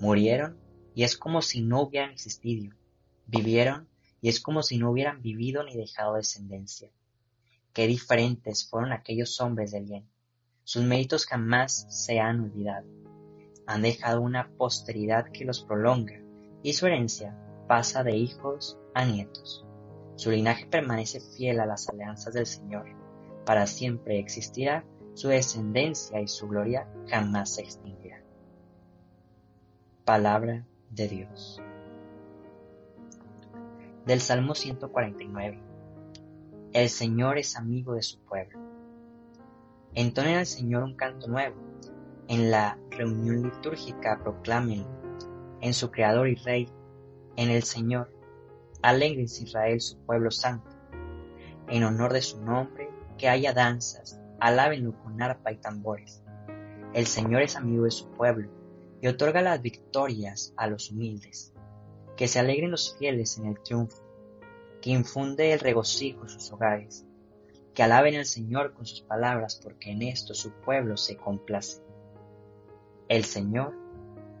Murieron 0.00 0.58
y 0.92 1.04
es 1.04 1.16
como 1.16 1.40
si 1.40 1.60
no 1.60 1.82
hubieran 1.82 2.10
existido. 2.10 2.74
Vivieron 3.28 3.88
y 4.20 4.28
es 4.28 4.40
como 4.40 4.64
si 4.64 4.76
no 4.76 4.90
hubieran 4.90 5.22
vivido 5.22 5.62
ni 5.62 5.76
dejado 5.76 6.14
descendencia. 6.14 6.90
Qué 7.72 7.86
diferentes 7.86 8.68
fueron 8.68 8.90
aquellos 8.90 9.40
hombres 9.40 9.70
de 9.70 9.82
bien. 9.82 10.10
Sus 10.64 10.82
méritos 10.82 11.26
jamás 11.26 11.86
se 11.90 12.18
han 12.18 12.40
olvidado. 12.40 12.88
Han 13.68 13.82
dejado 13.82 14.20
una 14.20 14.50
posteridad 14.56 15.30
que 15.30 15.44
los 15.44 15.62
prolonga 15.62 16.20
y 16.64 16.72
su 16.72 16.88
herencia 16.88 17.38
pasa 17.68 18.02
de 18.02 18.16
hijos 18.16 18.80
a 18.96 19.04
nietos. 19.04 19.64
Su 20.16 20.32
linaje 20.32 20.66
permanece 20.66 21.20
fiel 21.20 21.60
a 21.60 21.66
las 21.66 21.88
alianzas 21.88 22.34
del 22.34 22.46
Señor. 22.46 22.86
Para 23.46 23.68
siempre 23.68 24.18
existirá 24.18 24.84
su 25.14 25.28
descendencia 25.28 26.20
y 26.20 26.28
su 26.28 26.48
gloria 26.48 26.88
jamás 27.08 27.54
se 27.54 27.62
extinguirá. 27.62 28.22
Palabra 30.04 30.66
de 30.90 31.08
Dios. 31.08 31.60
Del 34.06 34.20
Salmo 34.20 34.54
149. 34.54 35.60
El 36.72 36.88
Señor 36.88 37.38
es 37.38 37.56
amigo 37.56 37.94
de 37.94 38.02
su 38.02 38.20
pueblo. 38.20 38.58
Entonen 39.94 40.36
al 40.36 40.46
Señor 40.46 40.84
un 40.84 40.94
canto 40.94 41.26
nuevo. 41.26 41.56
En 42.28 42.50
la 42.50 42.78
reunión 42.90 43.42
litúrgica 43.42 44.20
proclámenlo. 44.22 44.88
En 45.60 45.74
su 45.74 45.90
Creador 45.90 46.28
y 46.28 46.36
Rey, 46.36 46.68
en 47.36 47.50
el 47.50 47.64
Señor. 47.64 48.10
Alegres 48.82 49.40
Israel, 49.40 49.80
su 49.80 49.98
pueblo 49.98 50.30
santo. 50.30 50.70
En 51.68 51.84
honor 51.84 52.12
de 52.12 52.22
su 52.22 52.40
nombre, 52.42 52.88
que 53.18 53.28
haya 53.28 53.52
danzas, 53.52 54.19
alábenlo 54.40 55.00
con 55.02 55.22
arpa 55.22 55.52
y 55.52 55.56
tambores. 55.56 56.22
El 56.92 57.06
Señor 57.06 57.42
es 57.42 57.56
amigo 57.56 57.84
de 57.84 57.90
su 57.90 58.10
pueblo 58.10 58.50
y 59.00 59.06
otorga 59.06 59.42
las 59.42 59.62
victorias 59.62 60.52
a 60.56 60.66
los 60.66 60.90
humildes. 60.90 61.52
Que 62.16 62.26
se 62.26 62.38
alegren 62.38 62.70
los 62.70 62.96
fieles 62.98 63.38
en 63.38 63.46
el 63.46 63.60
triunfo, 63.60 64.02
que 64.82 64.90
infunde 64.90 65.52
el 65.52 65.60
regocijo 65.60 66.22
en 66.22 66.28
sus 66.28 66.52
hogares. 66.52 67.06
Que 67.74 67.82
alaben 67.82 68.16
al 68.16 68.26
Señor 68.26 68.74
con 68.74 68.84
sus 68.84 69.02
palabras, 69.02 69.60
porque 69.62 69.92
en 69.92 70.02
esto 70.02 70.34
su 70.34 70.50
pueblo 70.50 70.96
se 70.96 71.16
complace. 71.16 71.82
El 73.08 73.24
Señor 73.24 73.74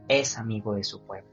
es 0.08 0.36
amigo 0.36 0.74
de 0.74 0.84
su 0.84 1.00
pueblo. 1.06 1.29